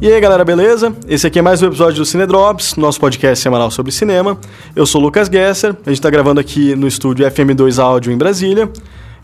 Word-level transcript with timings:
E 0.00 0.06
aí 0.12 0.20
galera, 0.20 0.44
beleza? 0.44 0.94
Esse 1.08 1.26
aqui 1.26 1.40
é 1.40 1.42
mais 1.42 1.60
um 1.60 1.66
episódio 1.66 1.96
do 1.96 2.06
Cine 2.06 2.24
Drops, 2.24 2.76
nosso 2.76 3.00
podcast 3.00 3.42
semanal 3.42 3.68
sobre 3.68 3.90
cinema. 3.90 4.38
Eu 4.76 4.86
sou 4.86 5.00
o 5.00 5.04
Lucas 5.04 5.26
Gesser, 5.26 5.74
a 5.84 5.90
gente 5.90 6.00
tá 6.00 6.08
gravando 6.08 6.38
aqui 6.38 6.76
no 6.76 6.86
estúdio 6.86 7.26
FM2 7.26 7.82
Áudio 7.82 8.12
em 8.12 8.16
Brasília. 8.16 8.70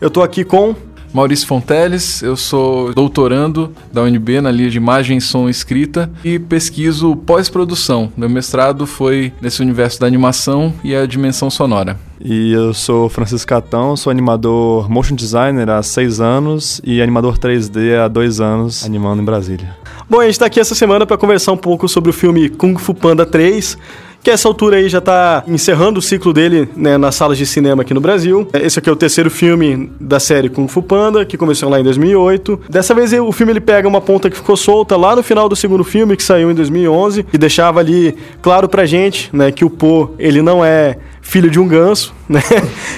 Eu 0.01 0.09
tô 0.09 0.21
aqui 0.21 0.43
com 0.43 0.75
Maurício 1.13 1.47
Fonteles, 1.47 2.21
eu 2.21 2.35
sou 2.35 2.93
doutorando 2.93 3.71
da 3.89 4.01
UNB 4.01 4.41
na 4.41 4.51
linha 4.51 4.69
de 4.69 4.75
imagem, 4.75 5.21
som 5.21 5.47
e 5.47 5.51
escrita 5.51 6.11
e 6.25 6.37
pesquiso 6.37 7.15
pós-produção. 7.15 8.11
Meu 8.17 8.29
mestrado 8.29 8.85
foi 8.85 9.31
nesse 9.41 9.61
universo 9.61 10.01
da 10.01 10.07
animação 10.07 10.73
e 10.83 10.93
a 10.93 11.05
dimensão 11.05 11.49
sonora. 11.49 11.97
E 12.19 12.51
eu 12.51 12.73
sou 12.73 13.07
Francisco 13.07 13.47
Catão, 13.47 13.95
sou 13.95 14.11
animador 14.11 14.91
motion 14.91 15.15
designer 15.15 15.69
há 15.69 15.81
seis 15.81 16.19
anos 16.19 16.81
e 16.83 17.01
animador 17.01 17.37
3D 17.37 17.97
há 17.97 18.09
dois 18.09 18.41
anos, 18.41 18.83
animando 18.83 19.21
em 19.21 19.25
Brasília. 19.25 19.84
Bom, 20.07 20.19
a 20.19 20.25
gente 20.27 20.37
tá 20.37 20.45
aqui 20.45 20.59
essa 20.59 20.75
semana 20.75 21.03
para 21.03 21.17
conversar 21.17 21.51
um 21.51 21.57
pouco 21.57 21.89
sobre 21.89 22.11
o 22.11 22.13
filme 22.13 22.47
Kung 22.47 22.77
Fu 22.77 22.93
Panda 22.93 23.25
3, 23.25 23.75
que 24.21 24.29
essa 24.29 24.47
altura 24.47 24.77
aí 24.77 24.87
já 24.87 24.99
está 24.99 25.43
encerrando 25.47 25.97
o 25.97 26.01
ciclo 26.01 26.31
dele 26.31 26.69
né, 26.75 26.95
nas 26.95 27.15
salas 27.15 27.39
de 27.39 27.45
cinema 27.47 27.81
aqui 27.81 27.91
no 27.91 27.99
Brasil. 27.99 28.47
Esse 28.53 28.77
aqui 28.77 28.87
é 28.87 28.91
o 28.91 28.95
terceiro 28.95 29.31
filme 29.31 29.91
da 29.99 30.19
série 30.19 30.47
Kung 30.47 30.67
Fu 30.67 30.83
Panda, 30.83 31.25
que 31.25 31.35
começou 31.35 31.69
lá 31.69 31.79
em 31.79 31.83
2008. 31.83 32.61
Dessa 32.69 32.93
vez 32.93 33.13
o 33.13 33.31
filme 33.31 33.53
ele 33.53 33.59
pega 33.59 33.87
uma 33.87 33.99
ponta 33.99 34.29
que 34.29 34.37
ficou 34.37 34.55
solta 34.55 34.95
lá 34.95 35.15
no 35.15 35.23
final 35.23 35.49
do 35.49 35.55
segundo 35.55 35.83
filme, 35.83 36.15
que 36.15 36.23
saiu 36.23 36.51
em 36.51 36.53
2011, 36.53 37.25
e 37.33 37.37
deixava 37.39 37.79
ali 37.79 38.15
claro 38.43 38.69
pra 38.69 38.85
gente 38.85 39.35
né, 39.35 39.51
que 39.51 39.65
o 39.65 39.71
Po 39.71 40.13
ele 40.19 40.43
não 40.43 40.63
é 40.63 40.97
filho 41.19 41.49
de 41.49 41.59
um 41.59 41.67
ganso, 41.67 42.13
né? 42.27 42.41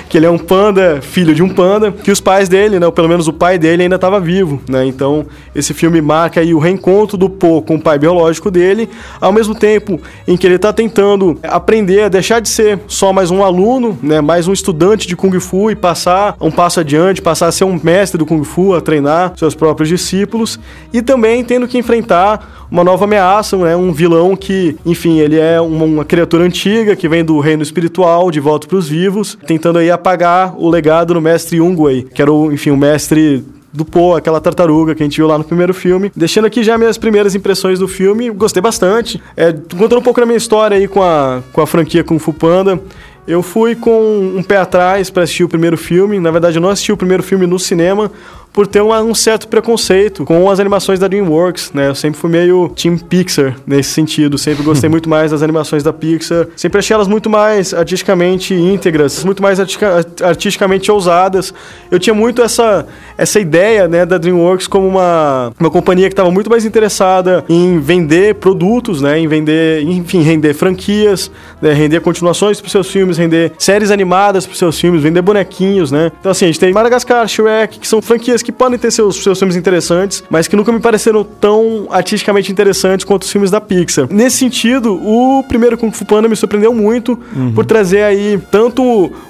que 0.09 0.17
ele 0.17 0.25
é 0.25 0.29
um 0.29 0.37
panda, 0.37 1.01
filho 1.01 1.35
de 1.35 1.43
um 1.43 1.49
panda, 1.49 1.91
que 1.91 2.11
os 2.11 2.21
pais 2.21 2.47
dele, 2.47 2.79
né, 2.79 2.85
ou 2.85 2.91
pelo 2.91 3.09
menos 3.09 3.27
o 3.27 3.33
pai 3.33 3.57
dele 3.57 3.83
ainda 3.83 3.95
estava 3.95 4.19
vivo, 4.19 4.61
né? 4.67 4.85
Então, 4.85 5.25
esse 5.53 5.73
filme 5.73 6.01
marca 6.01 6.39
aí 6.39 6.53
o 6.53 6.59
reencontro 6.59 7.17
do 7.17 7.29
Po 7.29 7.61
com 7.61 7.75
o 7.75 7.81
pai 7.81 7.99
biológico 7.99 8.49
dele, 8.49 8.89
ao 9.19 9.31
mesmo 9.33 9.53
tempo 9.53 9.99
em 10.27 10.37
que 10.37 10.47
ele 10.47 10.55
está 10.55 10.71
tentando 10.71 11.37
aprender 11.43 12.03
a 12.03 12.09
deixar 12.09 12.39
de 12.39 12.49
ser 12.49 12.79
só 12.87 13.11
mais 13.11 13.31
um 13.31 13.43
aluno, 13.43 13.97
né, 14.01 14.21
mais 14.21 14.47
um 14.47 14.53
estudante 14.53 15.07
de 15.07 15.15
kung 15.15 15.37
fu 15.39 15.69
e 15.69 15.75
passar 15.75 16.35
um 16.39 16.51
passo 16.51 16.79
adiante, 16.79 17.21
passar 17.21 17.47
a 17.47 17.51
ser 17.51 17.65
um 17.65 17.79
mestre 17.81 18.17
do 18.17 18.25
kung 18.25 18.43
fu, 18.43 18.73
a 18.73 18.81
treinar 18.81 19.33
seus 19.35 19.55
próprios 19.55 19.89
discípulos 19.89 20.59
e 20.93 21.01
também 21.01 21.43
tendo 21.43 21.67
que 21.67 21.77
enfrentar 21.77 22.67
uma 22.69 22.83
nova 22.83 23.05
ameaça, 23.05 23.55
né, 23.57 23.75
um 23.75 23.91
vilão 23.91 24.35
que, 24.35 24.75
enfim, 24.85 25.19
ele 25.19 25.39
é 25.39 25.59
uma, 25.59 25.85
uma 25.85 26.05
criatura 26.05 26.43
antiga 26.43 26.95
que 26.95 27.07
vem 27.07 27.23
do 27.23 27.39
reino 27.39 27.63
espiritual 27.63 28.29
de 28.29 28.39
volta 28.39 28.67
para 28.67 28.77
os 28.77 28.87
vivos, 28.87 29.16
tentando 29.23 29.79
aí 29.79 29.89
apagar 29.89 30.55
o 30.57 30.69
legado 30.69 31.13
do 31.13 31.21
mestre 31.21 31.61
Ungwei, 31.61 32.03
que 32.03 32.21
era 32.21 32.31
o, 32.31 32.51
enfim, 32.51 32.71
o 32.71 32.77
mestre 32.77 33.43
do 33.71 33.85
Po, 33.85 34.15
aquela 34.15 34.41
tartaruga 34.41 34.95
que 34.95 35.03
a 35.03 35.05
gente 35.05 35.17
viu 35.17 35.27
lá 35.27 35.37
no 35.37 35.43
primeiro 35.43 35.73
filme. 35.73 36.11
Deixando 36.15 36.45
aqui 36.45 36.63
já 36.63 36.77
minhas 36.77 36.97
primeiras 36.97 37.35
impressões 37.35 37.79
do 37.79 37.87
filme, 37.87 38.29
gostei 38.31 38.61
bastante. 38.61 39.21
É, 39.35 39.51
contando 39.51 39.99
um 39.99 40.01
pouco 40.01 40.19
da 40.19 40.25
minha 40.25 40.37
história 40.37 40.77
aí 40.77 40.87
com 40.87 41.03
a, 41.03 41.41
com 41.53 41.61
a 41.61 41.67
franquia 41.67 42.03
Kung 42.03 42.19
Fu 42.19 42.33
Panda. 42.33 42.81
Eu 43.27 43.43
fui 43.43 43.75
com 43.75 44.35
um 44.37 44.41
pé 44.41 44.57
atrás 44.57 45.09
para 45.09 45.23
assistir 45.23 45.43
o 45.43 45.49
primeiro 45.49 45.77
filme. 45.77 46.17
Na 46.17 46.31
verdade, 46.31 46.57
eu 46.57 46.61
não 46.61 46.69
assisti 46.69 46.93
o 46.93 46.97
primeiro 46.97 47.21
filme 47.21 47.45
no 47.45 47.59
cinema, 47.59 48.09
por 48.57 48.65
ter 48.65 48.81
um, 48.81 48.91
um, 48.91 49.13
certo 49.13 49.47
preconceito 49.47 50.25
com 50.25 50.49
as 50.49 50.59
animações 50.59 50.97
da 50.97 51.07
DreamWorks, 51.07 51.73
né? 51.75 51.89
Eu 51.89 51.93
sempre 51.93 52.19
fui 52.19 52.27
meio 52.27 52.69
Team 52.69 52.97
Pixar 52.97 53.55
nesse 53.67 53.91
sentido, 53.91 54.35
sempre 54.35 54.63
gostei 54.63 54.89
muito 54.89 55.07
mais 55.07 55.29
das 55.29 55.43
animações 55.43 55.83
da 55.83 55.93
Pixar, 55.93 56.47
sempre 56.55 56.79
achei 56.79 56.95
elas 56.95 57.07
muito 57.07 57.29
mais 57.29 57.71
artisticamente 57.71 58.55
íntegras, 58.55 59.23
muito 59.23 59.43
mais 59.43 59.59
artistica, 59.59 60.03
artisticamente 60.23 60.91
ousadas. 60.91 61.53
Eu 61.91 61.99
tinha 61.99 62.15
muito 62.15 62.41
essa, 62.41 62.87
essa 63.15 63.39
ideia, 63.39 63.87
né, 63.87 64.07
da 64.07 64.17
DreamWorks 64.17 64.65
como 64.65 64.87
uma, 64.87 65.53
uma 65.59 65.69
companhia 65.69 66.07
que 66.07 66.13
estava 66.13 66.31
muito 66.31 66.49
mais 66.49 66.65
interessada 66.65 67.45
em 67.47 67.79
vender 67.79 68.33
produtos, 68.35 69.03
né, 69.03 69.19
em 69.19 69.27
vender, 69.27 69.83
enfim, 69.83 70.23
render 70.23 70.55
franquias, 70.55 71.29
né, 71.61 71.73
render 71.73 71.99
continuações 71.99 72.59
para 72.59 72.71
seus 72.71 72.89
filmes, 72.89 73.19
render 73.19 73.51
séries 73.59 73.91
animadas 73.91 74.47
para 74.47 74.55
seus 74.55 74.79
filmes, 74.79 75.03
vender 75.03 75.21
bonequinhos, 75.21 75.91
né? 75.91 76.11
Então 76.19 76.31
assim, 76.31 76.45
a 76.45 76.47
gente 76.47 76.59
tem 76.59 76.73
Madagascar, 76.73 77.27
Shrek, 77.27 77.77
que 77.77 77.87
são 77.87 78.01
franquias 78.01 78.41
que 78.46 78.46
podem 78.51 78.77
ter 78.77 78.91
seus, 78.91 79.21
seus 79.23 79.37
filmes 79.37 79.55
interessantes, 79.55 80.23
mas 80.29 80.47
que 80.47 80.55
nunca 80.55 80.71
me 80.71 80.79
pareceram 80.79 81.23
tão 81.23 81.87
artisticamente 81.89 82.51
interessantes 82.51 83.05
quanto 83.05 83.23
os 83.23 83.31
filmes 83.31 83.51
da 83.51 83.59
Pixar. 83.61 84.07
Nesse 84.09 84.37
sentido, 84.37 84.93
o 84.93 85.43
primeiro 85.47 85.77
Kung 85.77 85.91
Fu 85.91 86.05
Panda 86.05 86.27
me 86.27 86.35
surpreendeu 86.35 86.73
muito 86.73 87.17
uhum. 87.35 87.53
por 87.53 87.65
trazer 87.65 88.03
aí 88.03 88.39
tanto 88.51 88.83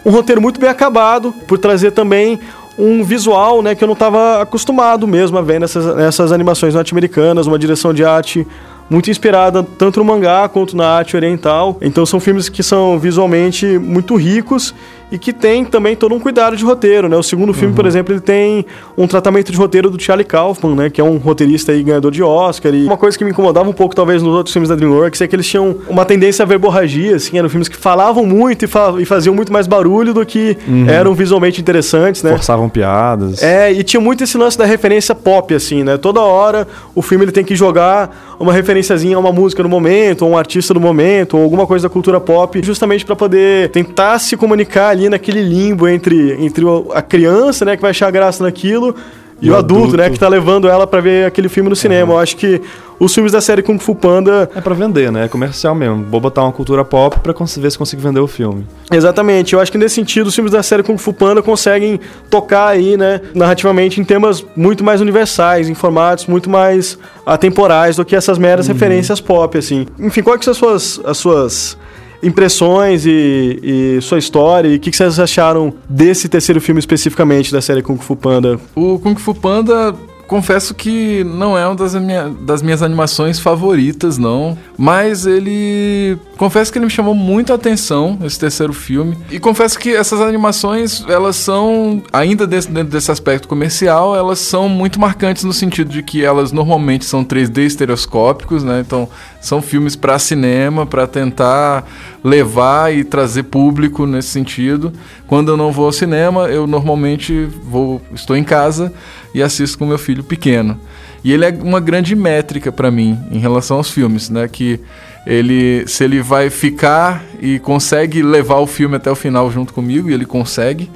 um 0.06 0.12
roteiro 0.12 0.42
muito 0.42 0.60
bem 0.60 0.70
acabado, 0.70 1.34
por 1.48 1.58
trazer 1.58 1.92
também 1.92 2.40
um 2.78 3.04
visual, 3.04 3.62
né, 3.62 3.74
que 3.74 3.84
eu 3.84 3.88
não 3.88 3.94
estava 3.94 4.42
acostumado 4.42 5.08
mesmo 5.08 5.38
a 5.38 5.42
ver 5.42 5.60
nessas, 5.60 5.96
nessas 5.96 6.32
animações 6.32 6.76
norte-americanas, 6.76 7.48
uma 7.48 7.58
direção 7.58 7.92
de 7.92 8.04
arte 8.04 8.46
muito 8.90 9.10
inspirada 9.12 9.64
tanto 9.78 10.00
no 10.00 10.06
mangá 10.06 10.48
quanto 10.48 10.76
na 10.76 10.88
arte 10.88 11.16
oriental. 11.16 11.78
Então 11.82 12.06
são 12.06 12.20
filmes 12.20 12.50
que 12.50 12.64
são 12.64 12.98
visualmente 12.98 13.78
muito 13.78 14.16
ricos 14.16 14.74
e 15.12 15.18
que 15.18 15.32
tem 15.32 15.64
também 15.64 15.96
todo 15.96 16.14
um 16.14 16.20
cuidado 16.20 16.58
de 16.58 16.64
roteiro, 16.64 17.08
né? 17.08 17.16
O 17.16 17.24
segundo 17.24 17.54
filme, 17.54 17.70
uhum. 17.70 17.76
por 17.76 17.86
exemplo, 17.86 18.14
ele 18.14 18.20
tem 18.20 18.66
um 18.98 19.08
tratamento 19.08 19.52
de 19.52 19.58
roteiro 19.58 19.90
do 19.90 20.02
Charlie 20.02 20.26
Kaufman, 20.26 20.76
né? 20.76 20.90
Que 20.90 21.00
é 21.00 21.04
um 21.04 21.18
roteirista 21.18 21.72
aí 21.72 21.82
ganhador 21.82 22.12
de 22.12 22.22
Oscar. 22.22 22.74
E 22.74 22.86
uma 22.86 22.98
coisa 22.98 23.18
que 23.18 23.24
me 23.24 23.32
incomodava 23.32 23.70
um 23.70 23.74
pouco, 23.74 23.96
talvez, 23.96 24.22
nos 24.22 24.34
outros 24.34 24.52
filmes 24.52 24.68
da 24.68 24.76
DreamWorks, 24.76 25.22
é 25.22 25.28
que 25.28 25.36
eles 25.36 25.48
tinham 25.48 25.78
uma 25.88 26.04
tendência 26.04 26.44
a 26.44 26.46
verborragia, 26.46 27.16
assim. 27.16 27.38
Eram 27.38 27.48
filmes 27.48 27.70
que 27.70 27.78
falavam 27.78 28.26
muito 28.26 28.66
e, 28.66 28.68
fa 28.68 28.96
e 29.00 29.06
faziam 29.06 29.34
muito 29.34 29.52
mais 29.52 29.66
barulho 29.66 30.14
do 30.14 30.26
que 30.26 30.58
uhum. 30.68 30.90
eram 30.90 31.14
visualmente 31.14 31.62
interessantes, 31.62 32.22
né? 32.22 32.32
Forçavam 32.32 32.68
piadas. 32.68 33.42
É, 33.42 33.72
e 33.72 33.84
tinha 33.84 34.02
muito 34.02 34.24
esse 34.24 34.38
lance 34.38 34.58
da 34.58 34.66
referência 34.66 35.16
pop, 35.16 35.54
assim, 35.54 35.84
né? 35.84 35.98
Toda 35.98 36.20
hora 36.20 36.68
o 36.94 37.02
filme 37.02 37.24
ele 37.24 37.32
tem 37.32 37.46
que 37.46 37.56
jogar 37.56 38.36
uma 38.40 38.52
referenciazinha 38.54 39.16
a 39.16 39.20
uma 39.20 39.32
música 39.32 39.64
no 39.64 39.70
momento, 39.70 40.24
ou 40.24 40.32
um 40.32 40.38
artista 40.38 40.74
no 40.74 40.80
momento, 40.80 41.38
ou 41.38 41.44
alguma 41.44 41.66
coisa 41.66 41.88
da 41.88 41.94
cultura 41.94 42.20
pop, 42.20 42.60
justamente 42.64 43.06
para 43.06 43.16
poder 43.16 43.70
tentar 43.70 44.20
se 44.20 44.36
comunicar 44.36 44.97
ali 44.98 45.10
naquele 45.10 45.42
limbo 45.42 45.88
entre, 45.88 46.34
entre 46.44 46.66
a 46.94 47.02
criança, 47.02 47.64
né, 47.64 47.76
que 47.76 47.82
vai 47.82 47.92
achar 47.92 48.12
graça 48.12 48.44
naquilo, 48.44 48.96
e, 49.42 49.48
e 49.48 49.50
o 49.52 49.56
adulto, 49.56 49.84
adulto, 49.84 49.98
né, 49.98 50.10
que 50.10 50.20
tá 50.20 50.28
levando 50.28 50.68
ela 50.68 50.88
para 50.88 51.00
ver 51.00 51.26
aquele 51.26 51.48
filme 51.48 51.70
no 51.70 51.76
cinema. 51.76 52.12
Uhum. 52.12 52.18
Eu 52.18 52.24
acho 52.24 52.36
que 52.36 52.60
os 53.00 53.14
filmes 53.14 53.32
da 53.32 53.40
série 53.40 53.62
Kung 53.62 53.78
Fu 53.78 53.94
Panda. 53.94 54.50
É 54.56 54.60
para 54.60 54.74
vender, 54.74 55.12
né? 55.12 55.26
É 55.26 55.28
comercial 55.28 55.76
mesmo. 55.76 56.04
Vou 56.06 56.20
botar 56.20 56.44
uma 56.44 56.52
cultura 56.52 56.84
pop 56.84 57.20
para 57.20 57.34
ver 57.34 57.72
se 57.72 57.78
consigo 57.78 58.02
vender 58.02 58.20
o 58.20 58.28
filme. 58.28 58.66
Exatamente. 58.92 59.54
Eu 59.54 59.60
acho 59.60 59.72
que 59.72 59.78
nesse 59.78 59.96
sentido, 59.96 60.28
os 60.28 60.36
filmes 60.36 60.52
da 60.52 60.64
série 60.64 60.82
Kung 60.82 60.98
Fu 60.98 61.14
Panda 61.14 61.44
conseguem 61.44 62.00
tocar 62.30 62.70
aí, 62.70 62.98
né, 62.98 63.22
narrativamente, 63.36 64.02
em 64.02 64.04
temas 64.04 64.44
muito 64.56 64.84
mais 64.84 65.02
universais, 65.02 65.70
em 65.70 65.76
formatos 65.76 66.26
muito 66.26 66.50
mais 66.50 66.98
atemporais 67.26 67.96
do 67.96 68.04
que 68.04 68.16
essas 68.16 68.40
meras 68.40 68.68
uhum. 68.68 68.74
referências 68.74 69.22
pop, 69.22 69.56
assim. 69.56 69.86
Enfim, 70.00 70.24
quais 70.24 70.44
são 70.44 70.52
as 70.52 70.58
suas. 70.58 71.02
As 71.06 71.18
suas 71.18 71.78
impressões 72.22 73.06
e, 73.06 73.60
e, 73.98 74.02
sua 74.02 74.18
história 74.18 74.68
e 74.68 74.76
o 74.76 74.80
que, 74.80 74.92
que, 74.92 74.98
vocês 74.98 75.20
acharam 75.20 75.74
desse 75.88 76.28
terceiro 76.28 76.60
filme 76.60 76.80
especificamente 76.80 77.52
da 77.52 77.62
série 77.62 77.82
Kung 77.82 77.98
Fu 77.98 78.16
Panda? 78.16 78.60
O 78.76 79.00
Kung 79.00 79.16
Fu 79.16 79.34
Panda 79.34 79.96
confesso 80.28 80.76
que 80.76 81.24
não 81.24 81.58
é 81.58 81.66
uma 81.66 81.76
das, 81.76 81.96
minha, 81.96 82.30
das, 82.30 82.62
minhas 82.62 82.84
animações 82.84 83.40
favoritas, 83.40 84.18
não. 84.18 84.58
Mas 84.78 85.26
ele. 85.26 86.18
Confesso 86.38 86.72
que 86.72 86.78
ele 86.78 86.86
me 86.86 86.92
chamou 86.92 87.16
muito 87.16 87.52
a 87.52 87.56
atenção, 87.56 88.20
esse 88.24 88.40
terceiro 88.40 88.74
filme. 88.74 89.18
E 89.32 89.40
confesso 89.40 89.80
que 89.80 89.96
essas 89.96 90.22
animações, 90.22 91.04
elas 91.08 91.36
são, 91.36 92.04
ainda 92.14 92.46
desse, 92.46 92.70
dentro 92.70 92.92
desse 92.92 93.10
aspecto 93.10 93.48
comercial, 93.48 94.16
elas 94.16 94.38
são 94.38 94.70
muito 94.70 95.00
marcantes 95.00 95.44
no 95.44 95.54
sentido 95.54 95.90
de 95.90 96.04
que 96.04 96.24
elas 96.24 96.52
normalmente 96.52 97.06
são 97.06 97.26
3D 97.26 97.60
estereoscópicos, 97.66 98.64
né? 98.64 98.84
Então, 98.86 99.10
são 99.42 99.62
filmes 99.62 99.96
para 99.96 100.20
cinema, 100.20 100.86
para 100.86 101.08
tentar 101.08 101.86
levar 102.24 102.94
e 102.94 103.04
trazer 103.04 103.44
público 103.44 104.06
nesse 104.06 104.30
sentido. 104.30 104.94
Quando 105.26 105.50
eu 105.50 105.58
não 105.58 105.72
vou 105.72 105.86
ao 105.86 105.92
cinema, 105.92 106.48
eu 106.48 106.68
normalmente 106.68 107.46
vou, 107.64 108.02
estou 108.14 108.36
em 108.36 108.44
casa 108.44 108.94
e 109.38 109.44
assisto 109.44 109.78
com 109.78 109.86
meu 109.86 110.00
filho 110.00 110.24
pequeno. 110.24 110.80
E 111.24 111.32
ele 111.32 111.46
é 111.46 111.50
uma 111.50 111.80
grande 111.80 112.16
métrica 112.16 112.72
para 112.72 112.90
mim 112.90 113.20
em 113.32 113.38
relação 113.38 113.78
aos 113.78 113.92
filmes, 113.92 114.32
né? 114.32 114.48
Que 114.48 114.80
ele, 115.28 115.84
se 115.88 116.04
ele 116.04 116.22
vai 116.22 116.50
ficar 116.50 117.24
e 117.40 117.60
consegue 117.60 118.24
levar 118.24 118.58
o 118.58 118.66
filme 118.66 118.96
até 118.96 119.12
o 119.12 119.16
final 119.16 119.52
junto 119.52 119.74
comigo, 119.74 120.10
e 120.10 120.14
ele 120.14 120.26
consegue, 120.26 120.90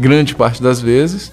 grande 0.00 0.34
parte 0.34 0.62
das 0.62 0.80
vezes 0.80 1.30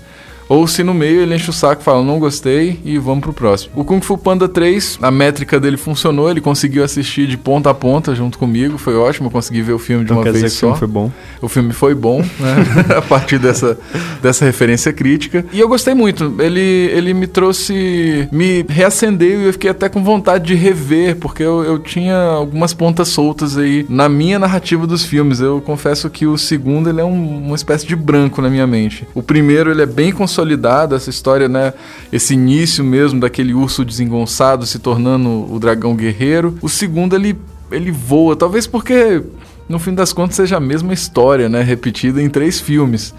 ou 0.49 0.67
se 0.67 0.83
no 0.83 0.95
meio 0.95 1.21
ele 1.21 1.35
enche 1.35 1.51
o 1.51 1.53
saco 1.53 1.81
e 1.81 1.85
fala, 1.85 2.03
não 2.03 2.17
gostei 2.17 2.79
e 2.83 2.97
vamos 2.97 3.21
pro 3.21 3.31
próximo. 3.31 3.71
O 3.75 3.85
Kung 3.85 4.01
Fu 4.01 4.17
Panda 4.17 4.49
3, 4.49 4.97
a 4.99 5.11
métrica 5.11 5.59
dele 5.59 5.77
funcionou, 5.77 6.29
ele 6.29 6.41
conseguiu 6.41 6.83
assistir 6.83 7.27
de 7.27 7.37
ponta 7.37 7.69
a 7.69 7.73
ponta 7.73 8.15
junto 8.15 8.39
comigo, 8.39 8.79
foi 8.79 8.95
ótimo, 8.95 9.27
eu 9.27 9.31
consegui 9.31 9.61
ver 9.61 9.73
o 9.73 9.79
filme 9.79 10.03
de 10.03 10.11
então, 10.11 10.17
uma 10.17 10.23
quer 10.23 10.31
vez 10.31 10.45
dizer 10.45 10.55
só. 10.55 10.67
Que 10.71 10.73
o 10.73 10.77
filme 10.77 10.79
foi 10.79 10.87
bom. 10.87 11.11
O 11.39 11.47
filme 11.47 11.73
foi 11.73 11.95
bom, 11.95 12.21
né? 12.39 12.55
a 12.97 13.01
partir 13.01 13.37
dessa, 13.37 13.77
dessa 14.21 14.43
referência 14.43 14.91
crítica. 14.91 15.45
E 15.53 15.59
eu 15.59 15.67
gostei 15.67 15.93
muito, 15.93 16.33
ele, 16.39 16.59
ele 16.59 17.13
me 17.13 17.27
trouxe, 17.27 18.27
me 18.31 18.65
reacendeu 18.67 19.41
e 19.41 19.45
eu 19.45 19.53
fiquei 19.53 19.69
até 19.69 19.87
com 19.87 20.03
vontade 20.03 20.45
de 20.45 20.55
rever, 20.55 21.15
porque 21.17 21.43
eu, 21.43 21.63
eu 21.63 21.77
tinha 21.77 22.17
algumas 22.17 22.73
pontas 22.73 23.09
soltas 23.09 23.55
aí 23.55 23.85
na 23.87 24.09
minha 24.09 24.39
narrativa 24.39 24.87
dos 24.87 25.05
filmes. 25.05 25.39
Eu 25.39 25.61
confesso 25.61 26.09
que 26.09 26.25
o 26.25 26.39
segundo 26.39 26.89
ele 26.89 27.01
é 27.01 27.05
um, 27.05 27.45
uma 27.45 27.55
espécie 27.55 27.85
de 27.85 27.95
branco 27.95 28.41
na 28.41 28.49
minha 28.49 28.65
mente. 28.65 29.07
O 29.13 29.21
primeiro 29.21 29.69
ele 29.69 29.83
é 29.83 29.85
bem 29.85 30.11
consolidado 30.11 30.38
consolidado 30.39 30.95
essa 30.95 31.09
história, 31.09 31.49
né? 31.49 31.73
Esse 32.11 32.33
início 32.33 32.83
mesmo 32.83 33.19
daquele 33.19 33.53
urso 33.53 33.83
desengonçado 33.83 34.65
se 34.65 34.79
tornando 34.79 35.51
o 35.51 35.59
dragão 35.59 35.95
guerreiro. 35.95 36.57
O 36.61 36.69
segundo 36.69 37.15
ele 37.15 37.37
ele 37.71 37.91
voa, 37.91 38.35
talvez 38.35 38.65
porque 38.65 39.21
no 39.67 39.77
fim 39.77 39.93
das 39.93 40.11
contas 40.11 40.37
seja 40.37 40.57
a 40.57 40.59
mesma 40.59 40.91
história, 40.91 41.47
né, 41.47 41.61
repetida 41.61 42.19
em 42.19 42.27
três 42.27 42.59
filmes. 42.59 43.13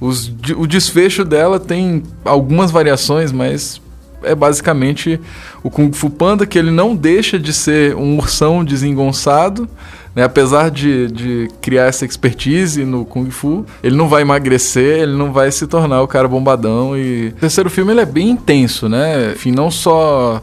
Os, 0.00 0.26
o 0.56 0.66
desfecho 0.66 1.24
dela 1.24 1.60
tem 1.60 2.02
algumas 2.24 2.72
variações, 2.72 3.30
mas 3.30 3.80
é 4.24 4.34
basicamente 4.34 5.20
o 5.62 5.70
Kung 5.70 5.92
Fu 5.92 6.10
Panda, 6.10 6.44
que 6.44 6.58
ele 6.58 6.72
não 6.72 6.96
deixa 6.96 7.38
de 7.38 7.52
ser 7.52 7.94
um 7.94 8.18
ursão 8.18 8.64
desengonçado, 8.64 9.68
né? 10.14 10.24
apesar 10.24 10.70
de, 10.70 11.08
de 11.08 11.48
criar 11.60 11.84
essa 11.84 12.04
expertise 12.04 12.84
no 12.84 13.04
Kung 13.04 13.30
Fu, 13.30 13.64
ele 13.82 13.96
não 13.96 14.08
vai 14.08 14.22
emagrecer, 14.22 15.00
ele 15.00 15.16
não 15.16 15.32
vai 15.32 15.50
se 15.50 15.66
tornar 15.66 16.02
o 16.02 16.08
cara 16.08 16.28
bombadão. 16.28 16.96
E 16.96 17.28
o 17.28 17.32
terceiro 17.32 17.70
filme 17.70 17.92
ele 17.92 18.00
é 18.00 18.06
bem 18.06 18.30
intenso, 18.30 18.88
né? 18.88 19.32
Enfim, 19.32 19.50
não 19.52 19.70
só 19.70 20.42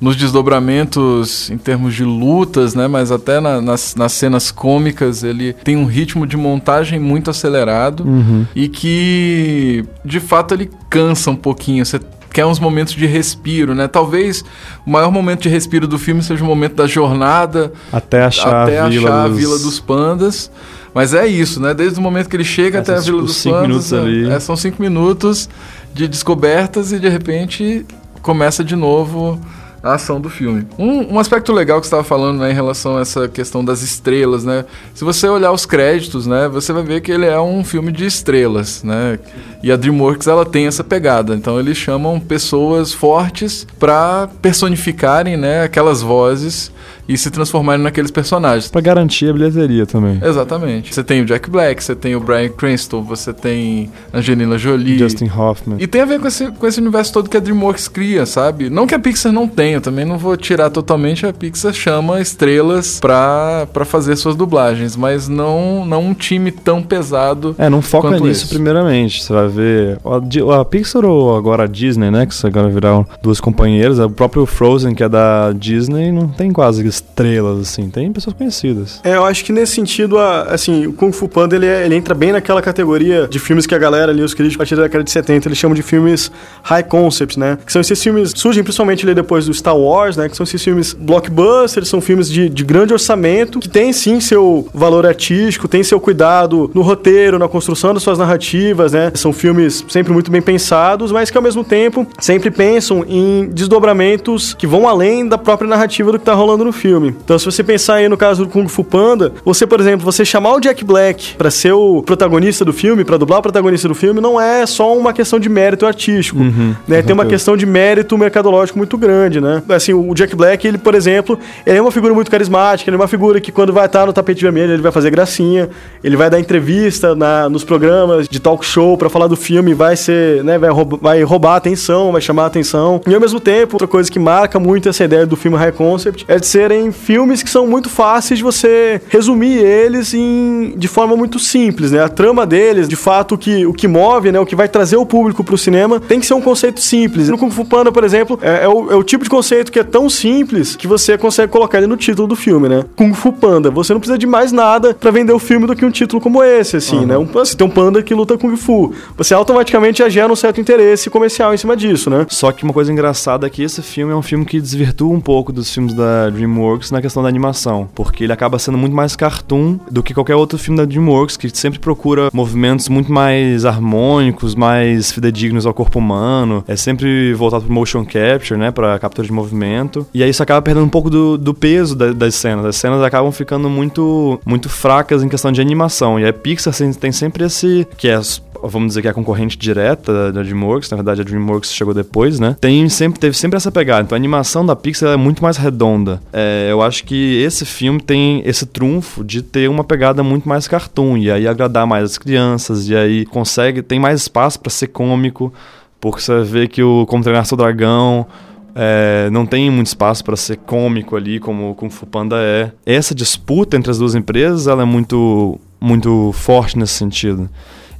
nos 0.00 0.14
desdobramentos 0.14 1.50
em 1.50 1.58
termos 1.58 1.94
de 1.94 2.04
lutas, 2.04 2.74
né? 2.74 2.86
Mas 2.86 3.10
até 3.10 3.40
na, 3.40 3.60
nas, 3.60 3.94
nas 3.94 4.12
cenas 4.12 4.50
cômicas 4.50 5.24
ele 5.24 5.52
tem 5.52 5.76
um 5.76 5.84
ritmo 5.84 6.26
de 6.26 6.36
montagem 6.36 7.00
muito 7.00 7.30
acelerado 7.30 8.04
uhum. 8.04 8.46
e 8.54 8.68
que 8.68 9.84
de 10.04 10.20
fato 10.20 10.54
ele 10.54 10.70
cansa 10.88 11.30
um 11.30 11.36
pouquinho. 11.36 11.84
Você 11.84 11.98
quer 12.32 12.46
uns 12.46 12.58
momentos 12.58 12.94
de 12.94 13.06
respiro, 13.06 13.74
né? 13.74 13.88
Talvez 13.88 14.44
o 14.86 14.90
maior 14.90 15.10
momento 15.10 15.42
de 15.42 15.48
respiro 15.48 15.86
do 15.86 15.98
filme 15.98 16.22
seja 16.22 16.44
o 16.44 16.46
momento 16.46 16.74
da 16.74 16.86
jornada 16.86 17.72
até 17.92 18.24
achar, 18.24 18.64
até 18.64 18.78
a, 18.78 18.88
vila 18.88 19.08
achar 19.08 19.28
dos... 19.28 19.36
a 19.36 19.40
Vila 19.40 19.58
dos 19.58 19.80
Pandas. 19.80 20.50
Mas 20.94 21.14
é 21.14 21.26
isso, 21.26 21.60
né? 21.60 21.74
Desde 21.74 21.98
o 21.98 22.02
momento 22.02 22.28
que 22.28 22.36
ele 22.36 22.44
chega 22.44 22.80
até 22.80 22.94
a 22.96 23.00
Vila 23.00 23.22
dos 23.22 23.36
cinco 23.36 23.56
Pandas, 23.56 23.68
minutos 23.68 23.92
ali. 23.92 24.30
É, 24.30 24.40
são 24.40 24.56
cinco 24.56 24.82
minutos 24.82 25.48
de 25.94 26.08
descobertas 26.08 26.92
e 26.92 26.98
de 26.98 27.08
repente 27.08 27.84
começa 28.22 28.64
de 28.64 28.76
novo 28.76 29.40
a 29.82 29.94
ação 29.94 30.20
do 30.20 30.28
filme. 30.28 30.66
Um, 30.78 31.14
um 31.14 31.18
aspecto 31.18 31.52
legal 31.52 31.80
que 31.80 31.86
você 31.86 31.94
estava 31.94 32.04
falando 32.04 32.40
né, 32.40 32.50
em 32.50 32.54
relação 32.54 32.96
a 32.98 33.00
essa 33.00 33.28
questão 33.28 33.64
das 33.64 33.82
estrelas, 33.82 34.44
né? 34.44 34.64
Se 34.94 35.04
você 35.04 35.28
olhar 35.28 35.52
os 35.52 35.64
créditos, 35.64 36.26
né, 36.26 36.48
você 36.48 36.72
vai 36.72 36.82
ver 36.82 37.00
que 37.00 37.12
ele 37.12 37.26
é 37.26 37.40
um 37.40 37.62
filme 37.64 37.92
de 37.92 38.04
estrelas, 38.04 38.82
né? 38.82 39.18
E 39.62 39.70
a 39.70 39.76
DreamWorks 39.76 40.26
ela 40.26 40.44
tem 40.44 40.66
essa 40.66 40.82
pegada. 40.82 41.34
Então 41.34 41.58
eles 41.58 41.76
chamam 41.76 42.18
pessoas 42.18 42.92
fortes 42.92 43.66
para 43.78 44.28
personificarem, 44.42 45.36
né, 45.36 45.62
aquelas 45.62 46.02
vozes 46.02 46.72
e 47.08 47.16
se 47.16 47.30
transformarem 47.30 47.82
naqueles 47.82 48.10
personagens. 48.10 48.68
Para 48.70 48.80
garantir 48.80 49.30
a 49.30 49.32
bilheteria 49.32 49.86
também. 49.86 50.20
Exatamente. 50.22 50.94
Você 50.94 51.02
tem 51.02 51.22
o 51.22 51.24
Jack 51.24 51.48
Black, 51.50 51.82
você 51.82 51.94
tem 51.94 52.14
o 52.14 52.20
Brian 52.20 52.48
Cranston, 52.48 53.02
você 53.02 53.32
tem 53.32 53.90
Angelina 54.12 54.58
Jolie. 54.58 54.98
Justin 54.98 55.30
Hoffman. 55.34 55.76
E 55.80 55.86
tem 55.86 56.02
a 56.02 56.04
ver 56.04 56.20
com 56.20 56.28
esse, 56.28 56.50
com 56.52 56.66
esse 56.66 56.80
universo 56.80 57.12
todo 57.12 57.28
que 57.28 57.36
a 57.36 57.40
DreamWorks 57.40 57.88
cria, 57.88 58.26
sabe? 58.26 58.68
Não 58.70 58.86
que 58.86 58.94
a 58.94 58.98
Pixar 58.98 59.32
não 59.32 59.48
tenha, 59.48 59.76
eu 59.76 59.80
também 59.80 60.04
não 60.04 60.18
vou 60.18 60.36
tirar 60.36 60.70
totalmente, 60.70 61.26
a 61.26 61.32
Pixar 61.32 61.72
chama 61.72 62.20
estrelas 62.20 63.00
pra, 63.00 63.66
pra 63.72 63.84
fazer 63.84 64.16
suas 64.16 64.36
dublagens, 64.36 64.96
mas 64.96 65.28
não, 65.28 65.84
não 65.84 66.08
um 66.08 66.14
time 66.14 66.50
tão 66.50 66.82
pesado. 66.82 67.54
É, 67.58 67.68
não 67.68 67.82
foca 67.82 68.10
nisso 68.18 68.44
esse. 68.44 68.48
primeiramente. 68.48 69.22
Você 69.22 69.32
vai 69.32 69.48
ver. 69.48 69.98
A, 70.04 70.60
a 70.60 70.64
Pixar 70.64 71.04
ou 71.04 71.36
agora 71.36 71.64
a 71.64 71.66
Disney, 71.66 72.10
né? 72.10 72.26
Que 72.26 72.46
agora 72.46 72.68
viraram 72.68 73.06
duas 73.22 73.40
companheiras. 73.40 73.98
O 73.98 74.10
próprio 74.10 74.46
Frozen, 74.46 74.94
que 74.94 75.02
é 75.02 75.08
da 75.08 75.52
Disney, 75.52 76.12
não 76.12 76.28
tem 76.28 76.52
quase 76.52 76.77
estrelas, 76.86 77.60
assim. 77.60 77.90
Tem 77.90 78.12
pessoas 78.12 78.34
conhecidas. 78.36 79.00
É, 79.02 79.16
eu 79.16 79.24
acho 79.24 79.44
que 79.44 79.52
nesse 79.52 79.72
sentido, 79.72 80.18
assim, 80.18 80.86
o 80.86 80.92
Kung 80.92 81.12
Fu 81.12 81.28
Panda, 81.28 81.56
ele, 81.56 81.66
é, 81.66 81.84
ele 81.84 81.94
entra 81.94 82.14
bem 82.14 82.32
naquela 82.32 82.62
categoria 82.62 83.26
de 83.28 83.38
filmes 83.38 83.66
que 83.66 83.74
a 83.74 83.78
galera 83.78 84.12
ali, 84.12 84.22
os 84.22 84.34
críticos, 84.34 84.56
a 84.56 84.58
partir 84.58 84.76
da 84.76 84.82
década 84.82 85.04
de 85.04 85.10
70, 85.10 85.48
eles 85.48 85.58
chamam 85.58 85.74
de 85.74 85.82
filmes 85.82 86.30
high 86.62 86.82
concept, 86.82 87.38
né? 87.38 87.58
Que 87.64 87.72
são 87.72 87.80
esses 87.80 88.02
filmes, 88.02 88.32
surgem 88.34 88.62
principalmente 88.62 89.04
ali 89.04 89.14
depois 89.14 89.46
do 89.46 89.54
Star 89.54 89.76
Wars, 89.76 90.16
né? 90.16 90.28
Que 90.28 90.36
são 90.36 90.44
esses 90.44 90.62
filmes 90.62 90.92
blockbusters, 90.92 91.88
são 91.88 92.00
filmes 92.00 92.30
de, 92.30 92.48
de 92.48 92.64
grande 92.64 92.92
orçamento, 92.92 93.58
que 93.58 93.68
tem 93.68 93.92
sim 93.92 94.20
seu 94.20 94.68
valor 94.72 95.06
artístico, 95.06 95.68
tem 95.68 95.82
seu 95.82 96.00
cuidado 96.00 96.70
no 96.74 96.82
roteiro, 96.82 97.38
na 97.38 97.48
construção 97.48 97.94
das 97.94 98.02
suas 98.02 98.18
narrativas, 98.18 98.92
né? 98.92 99.10
São 99.14 99.32
filmes 99.32 99.84
sempre 99.88 100.12
muito 100.12 100.30
bem 100.30 100.42
pensados, 100.42 101.12
mas 101.12 101.30
que 101.30 101.36
ao 101.36 101.42
mesmo 101.42 101.64
tempo 101.64 102.06
sempre 102.18 102.50
pensam 102.50 103.04
em 103.08 103.48
desdobramentos 103.48 104.54
que 104.54 104.66
vão 104.66 104.88
além 104.88 105.26
da 105.26 105.38
própria 105.38 105.68
narrativa 105.68 106.12
do 106.12 106.18
que 106.18 106.24
tá 106.24 106.34
rolando 106.34 106.57
no 106.64 106.72
filme. 106.72 107.14
Então, 107.24 107.38
se 107.38 107.44
você 107.44 107.62
pensar 107.62 107.94
aí 107.94 108.08
no 108.08 108.16
caso 108.16 108.44
do 108.44 108.50
Kung 108.50 108.68
Fu 108.68 108.84
Panda, 108.84 109.32
você, 109.44 109.66
por 109.66 109.80
exemplo, 109.80 110.04
você 110.04 110.24
chamar 110.24 110.54
o 110.54 110.60
Jack 110.60 110.84
Black 110.84 111.34
para 111.36 111.50
ser 111.50 111.72
o 111.72 112.02
protagonista 112.02 112.64
do 112.64 112.72
filme, 112.72 113.04
para 113.04 113.16
dublar 113.16 113.40
o 113.40 113.42
protagonista 113.42 113.88
do 113.88 113.94
filme, 113.94 114.20
não 114.20 114.40
é 114.40 114.66
só 114.66 114.96
uma 114.96 115.12
questão 115.12 115.38
de 115.38 115.48
mérito 115.48 115.86
artístico, 115.86 116.38
Uhum, 116.38 116.74
né? 116.86 117.02
Tem 117.02 117.12
uma 117.12 117.26
questão 117.26 117.56
de 117.56 117.66
mérito 117.66 118.16
mercadológico 118.16 118.78
muito 118.78 118.96
grande, 118.96 119.40
né? 119.40 119.62
Assim, 119.68 119.92
o 119.92 120.14
Jack 120.14 120.34
Black, 120.34 120.66
ele, 120.66 120.78
por 120.78 120.94
exemplo, 120.94 121.38
ele 121.66 121.78
é 121.78 121.82
uma 121.82 121.90
figura 121.90 122.14
muito 122.14 122.30
carismática, 122.30 122.88
ele 122.88 122.96
é 122.96 123.00
uma 123.00 123.08
figura 123.08 123.40
que 123.40 123.52
quando 123.52 123.72
vai 123.72 123.86
estar 123.86 124.06
no 124.06 124.12
tapete 124.12 124.42
vermelho, 124.42 124.72
ele 124.72 124.82
vai 124.82 124.92
fazer 124.92 125.10
gracinha, 125.10 125.68
ele 126.02 126.16
vai 126.16 126.30
dar 126.30 126.40
entrevista 126.40 127.14
na, 127.14 127.48
nos 127.48 127.64
programas 127.64 128.28
de 128.28 128.40
talk 128.40 128.64
show 128.64 128.96
para 128.96 129.08
falar 129.08 129.26
do 129.26 129.36
filme, 129.36 129.74
vai 129.74 129.96
ser, 129.96 130.42
né, 130.44 130.58
vai, 130.58 130.70
rouba, 130.70 130.98
vai 131.00 131.22
roubar 131.22 131.54
a 131.54 131.56
atenção, 131.56 132.12
vai 132.12 132.20
chamar 132.20 132.44
a 132.44 132.46
atenção. 132.46 133.00
E 133.06 133.14
ao 133.14 133.20
mesmo 133.20 133.40
tempo, 133.40 133.76
outra 133.76 133.88
coisa 133.88 134.10
que 134.10 134.18
marca 134.18 134.58
muito 134.58 134.88
essa 134.88 135.04
ideia 135.04 135.26
do 135.26 135.36
filme 135.36 135.56
high 135.56 135.72
concept 135.72 136.24
é 136.28 136.38
de 136.38 136.46
serem 136.48 136.90
filmes 136.92 137.42
que 137.42 137.50
são 137.50 137.66
muito 137.66 137.88
fáceis 137.88 138.38
de 138.38 138.44
você 138.44 139.00
resumir 139.08 139.58
eles 139.58 140.14
em, 140.14 140.74
de 140.76 140.88
forma 140.88 141.16
muito 141.16 141.38
simples, 141.38 141.92
né? 141.92 142.02
A 142.02 142.08
trama 142.08 142.46
deles, 142.46 142.88
de 142.88 142.96
fato, 142.96 143.34
o 143.34 143.38
que, 143.38 143.66
o 143.66 143.72
que 143.72 143.86
move, 143.86 144.32
né, 144.32 144.40
o 144.40 144.46
que 144.46 144.56
vai 144.56 144.68
trazer 144.68 144.96
o 144.96 145.06
público 145.06 145.44
pro 145.44 145.58
cinema, 145.58 146.00
tem 146.00 146.20
que 146.20 146.26
ser 146.26 146.34
um 146.34 146.40
conceito 146.40 146.80
simples. 146.80 147.28
No 147.28 147.38
Kung 147.38 147.50
Fu 147.50 147.64
Panda, 147.64 147.92
por 147.92 148.04
exemplo, 148.04 148.38
é, 148.42 148.64
é 148.64 148.68
o, 148.68 148.92
é 148.92 148.96
o 148.96 149.02
tipo 149.02 149.24
de 149.24 149.30
conceito 149.30 149.70
que 149.70 149.78
é 149.78 149.84
tão 149.84 150.08
simples 150.08 150.76
que 150.76 150.86
você 150.86 151.18
consegue 151.18 151.52
colocar 151.52 151.78
ele 151.78 151.86
no 151.86 151.96
título 151.96 152.28
do 152.28 152.36
filme, 152.36 152.68
né? 152.68 152.84
Kung 152.96 153.12
Fu 153.14 153.32
Panda. 153.32 153.70
Você 153.70 153.92
não 153.92 154.00
precisa 154.00 154.18
de 154.18 154.26
mais 154.26 154.52
nada 154.52 154.94
para 154.94 155.10
vender 155.10 155.32
o 155.32 155.38
filme 155.38 155.66
do 155.66 155.76
que 155.76 155.84
um 155.84 155.90
título 155.90 156.20
como 156.20 156.42
esse, 156.42 156.76
assim, 156.76 157.04
né? 157.04 157.16
Um, 157.16 157.26
você 157.26 157.56
tem 157.56 157.66
um 157.66 157.70
panda 157.70 158.02
que 158.02 158.14
luta 158.14 158.38
Kung 158.38 158.56
Fu. 158.56 158.92
Você 159.16 159.34
automaticamente 159.34 159.98
já 159.98 160.08
gera 160.08 160.32
um 160.32 160.36
certo 160.36 160.60
interesse 160.60 161.10
comercial 161.10 161.52
em 161.52 161.56
cima 161.56 161.76
disso, 161.76 162.10
né? 162.10 162.26
Só 162.28 162.52
que 162.52 162.64
uma 162.64 162.72
coisa 162.72 162.92
engraçada 162.92 163.46
é 163.46 163.50
que 163.50 163.62
esse 163.62 163.82
filme 163.82 164.12
é 164.12 164.16
um 164.16 164.22
filme 164.22 164.44
que 164.44 164.60
desvirtua 164.60 165.12
um 165.12 165.20
pouco 165.20 165.52
dos 165.52 165.72
filmes 165.72 165.94
da 165.94 166.30
DreamWorks 166.38 166.90
na 166.90 167.00
questão 167.02 167.22
da 167.22 167.28
animação, 167.28 167.88
porque 167.94 168.24
ele 168.24 168.32
acaba 168.32 168.58
sendo 168.58 168.78
muito 168.78 168.94
mais 168.94 169.16
cartoon 169.16 169.78
do 169.90 170.02
que 170.02 170.14
qualquer 170.14 170.34
outro 170.36 170.58
filme 170.58 170.76
da 170.78 170.84
DreamWorks, 170.84 171.36
que 171.36 171.48
sempre 171.56 171.78
procura 171.78 172.30
movimentos 172.32 172.88
muito 172.88 173.12
mais 173.12 173.64
harmônicos, 173.64 174.54
mais 174.54 175.10
fidedignos 175.12 175.66
ao 175.66 175.74
corpo 175.74 175.98
humano, 175.98 176.64
é 176.68 176.76
sempre 176.76 177.34
voltado 177.34 177.64
pro 177.64 177.72
motion 177.72 178.04
capture, 178.04 178.58
né, 178.58 178.70
pra 178.70 178.98
captura 178.98 179.26
de 179.26 179.32
movimento, 179.32 180.06
e 180.14 180.22
aí 180.22 180.30
isso 180.30 180.42
acaba 180.42 180.62
perdendo 180.62 180.86
um 180.86 180.88
pouco 180.90 181.10
do, 181.10 181.36
do 181.36 181.52
peso 181.54 181.94
da- 181.96 182.12
das 182.12 182.34
cenas, 182.34 182.64
as 182.64 182.76
cenas 182.76 183.02
acabam 183.02 183.32
ficando 183.32 183.68
muito, 183.68 184.40
muito 184.46 184.68
fracas 184.68 185.22
em 185.22 185.28
questão 185.28 185.50
de 185.52 185.60
animação, 185.60 186.18
e 186.20 186.26
a 186.26 186.32
Pixar 186.32 186.74
tem- 186.74 186.92
tem 186.92 187.12
sempre 187.12 187.44
esse, 187.44 187.86
que 187.96 188.08
é 188.08 188.18
vamos 188.62 188.88
dizer 188.88 189.02
que 189.02 189.08
é 189.08 189.10
a 189.10 189.14
concorrente 189.14 189.56
direta 189.56 190.32
da, 190.32 190.42
DreamWorks, 190.42 190.90
na 190.90 190.96
verdade 190.96 191.20
a 191.20 191.24
DreamWorks 191.24 191.72
chegou 191.72 191.94
depois, 191.94 192.38
né? 192.38 192.56
Tem 192.60 192.88
sempre, 192.88 193.20
teve 193.20 193.36
sempre 193.36 193.56
essa 193.56 193.70
pegada. 193.70 194.02
Então 194.02 194.16
a 194.16 194.18
animação 194.18 194.64
da 194.64 194.74
Pixar 194.74 195.10
é 195.10 195.16
muito 195.16 195.42
mais 195.42 195.56
redonda. 195.56 196.20
É, 196.32 196.68
eu 196.70 196.82
acho 196.82 197.04
que 197.04 197.40
esse 197.42 197.64
filme 197.64 198.00
tem 198.00 198.42
esse 198.44 198.66
trunfo 198.66 199.24
de 199.24 199.42
ter 199.42 199.68
uma 199.68 199.84
pegada 199.84 200.22
muito 200.22 200.48
mais 200.48 200.66
cartoon 200.66 201.16
e 201.16 201.30
aí 201.30 201.46
agradar 201.46 201.86
mais 201.86 202.04
as 202.04 202.18
crianças 202.18 202.88
e 202.88 202.96
aí 202.96 203.26
consegue, 203.26 203.82
tem 203.82 203.98
mais 203.98 204.22
espaço 204.22 204.60
para 204.60 204.70
ser 204.70 204.88
cômico, 204.88 205.52
porque 206.00 206.20
você 206.20 206.42
vê 206.42 206.68
que 206.68 206.82
o 206.82 207.06
Como 207.06 207.22
Treinar 207.22 207.44
Seu 207.44 207.56
Dragão 207.56 208.26
é, 208.74 209.28
não 209.30 209.44
tem 209.44 209.68
muito 209.70 209.88
espaço 209.88 210.24
para 210.24 210.36
ser 210.36 210.56
cômico 210.58 211.16
ali, 211.16 211.40
como 211.40 211.70
o 211.70 211.74
Kung 211.74 211.90
Fu 211.90 212.06
Panda 212.06 212.36
é. 212.38 212.70
Essa 212.86 213.12
disputa 213.14 213.76
entre 213.76 213.90
as 213.90 213.98
duas 213.98 214.14
empresas, 214.14 214.68
ela 214.68 214.82
é 214.82 214.84
muito, 214.84 215.58
muito 215.80 216.30
forte 216.32 216.78
nesse 216.78 216.94
sentido. 216.94 217.50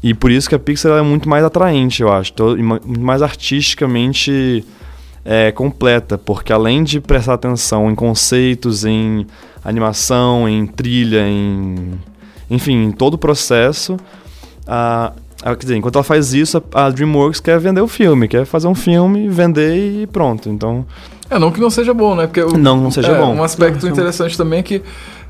E 0.02 0.14
por 0.14 0.30
isso 0.30 0.48
que 0.48 0.54
a 0.54 0.58
Pixar 0.58 0.92
é 0.98 1.02
muito 1.02 1.28
mais 1.28 1.44
atraente, 1.44 2.02
eu 2.02 2.12
acho. 2.12 2.32
E 2.56 2.62
ma- 2.62 2.80
muito 2.84 3.00
mais 3.00 3.20
artisticamente 3.22 4.64
é, 5.24 5.50
completa, 5.52 6.16
porque 6.16 6.52
além 6.52 6.84
de 6.84 7.00
prestar 7.00 7.34
atenção 7.34 7.90
em 7.90 7.94
conceitos, 7.94 8.84
em 8.84 9.26
animação, 9.64 10.48
em 10.48 10.66
trilha, 10.66 11.26
em. 11.28 11.92
Enfim, 12.50 12.84
em 12.84 12.92
todo 12.92 13.14
o 13.14 13.18
processo. 13.18 13.96
A, 14.66 15.12
a- 15.42 15.56
quer 15.56 15.62
dizer, 15.64 15.76
enquanto 15.76 15.96
ela 15.96 16.04
faz 16.04 16.32
isso, 16.32 16.62
a, 16.72 16.86
a 16.86 16.90
DreamWorks 16.90 17.40
quer 17.40 17.58
vender 17.58 17.80
o 17.80 17.88
filme, 17.88 18.28
quer 18.28 18.44
fazer 18.46 18.68
um 18.68 18.74
filme, 18.74 19.28
vender 19.28 20.02
e 20.02 20.06
pronto. 20.06 20.48
Então. 20.48 20.86
É, 21.30 21.38
não 21.38 21.50
que 21.52 21.60
não 21.60 21.68
seja 21.70 21.92
bom, 21.92 22.14
né? 22.14 22.26
Porque 22.26 22.40
o- 22.40 22.56
Não, 22.56 22.76
não 22.80 22.90
seja 22.90 23.12
é, 23.12 23.18
bom. 23.18 23.34
Um 23.34 23.42
aspecto 23.42 23.84
Não, 23.84 23.92
interessante 23.92 24.36
também 24.38 24.62
que 24.62 24.80